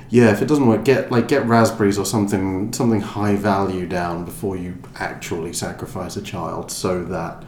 Yeah, 0.08 0.30
if 0.30 0.40
it 0.40 0.46
doesn't 0.46 0.66
work, 0.66 0.84
get 0.84 1.10
like 1.10 1.28
get 1.28 1.46
raspberries 1.46 1.98
or 1.98 2.06
something 2.06 2.72
something 2.72 3.00
high 3.00 3.36
value 3.36 3.86
down 3.86 4.24
before 4.24 4.56
you 4.56 4.78
actually 4.96 5.52
sacrifice 5.52 6.16
a 6.16 6.22
child, 6.22 6.70
so 6.70 7.04
that 7.04 7.44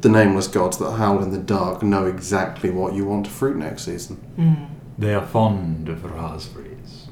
the 0.00 0.08
nameless 0.08 0.46
gods 0.46 0.78
that 0.78 0.92
howl 0.92 1.22
in 1.22 1.30
the 1.30 1.38
dark 1.38 1.82
know 1.82 2.06
exactly 2.06 2.70
what 2.70 2.94
you 2.94 3.04
want 3.04 3.26
to 3.26 3.30
fruit 3.30 3.56
next 3.56 3.82
season. 3.82 4.16
Hmm. 4.36 4.64
They 4.96 5.14
are 5.14 5.26
fond 5.26 5.88
of 5.88 6.04
raspberries. 6.04 7.08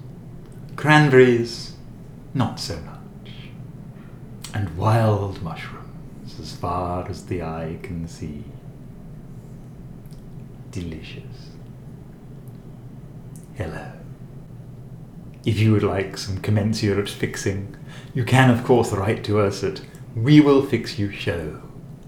Cranberries, 0.76 1.74
not 2.34 2.60
so 2.60 2.76
much. 2.76 3.32
And 4.54 4.76
wild 4.76 5.42
mushrooms 5.42 6.38
as 6.38 6.54
far 6.54 7.08
as 7.08 7.26
the 7.26 7.42
eye 7.42 7.78
can 7.82 8.06
see. 8.06 8.44
Delicious. 10.70 11.50
Hello. 13.54 13.97
If 15.48 15.58
you 15.61 15.72
would 15.72 15.82
like 15.82 16.18
some 16.18 16.42
commensurate 16.42 17.08
fixing, 17.08 17.74
you 18.12 18.22
can 18.22 18.50
of 18.50 18.64
course 18.64 18.92
write 18.92 19.24
to 19.24 19.40
us 19.40 19.64
at 19.64 19.80
we 20.14 20.42
will 20.42 20.61
fix 20.61 20.98
you 20.98 21.11
show 21.11 21.62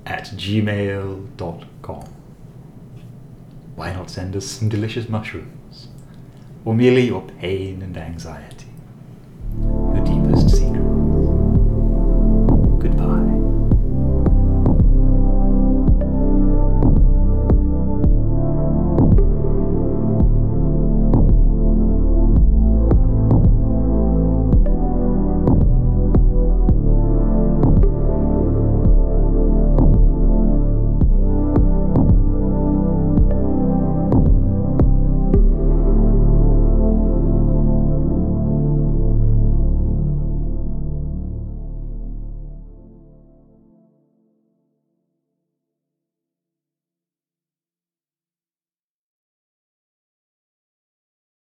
at 0.05 0.24
gmail.com. 0.24 2.05
Why 3.76 3.94
not 3.94 4.11
send 4.11 4.37
us 4.37 4.44
some 4.44 4.68
delicious 4.68 5.09
mushrooms? 5.09 5.88
Or 6.66 6.74
merely 6.74 7.07
your 7.07 7.22
pain 7.22 7.81
and 7.81 7.96
anxiety? 7.96 8.60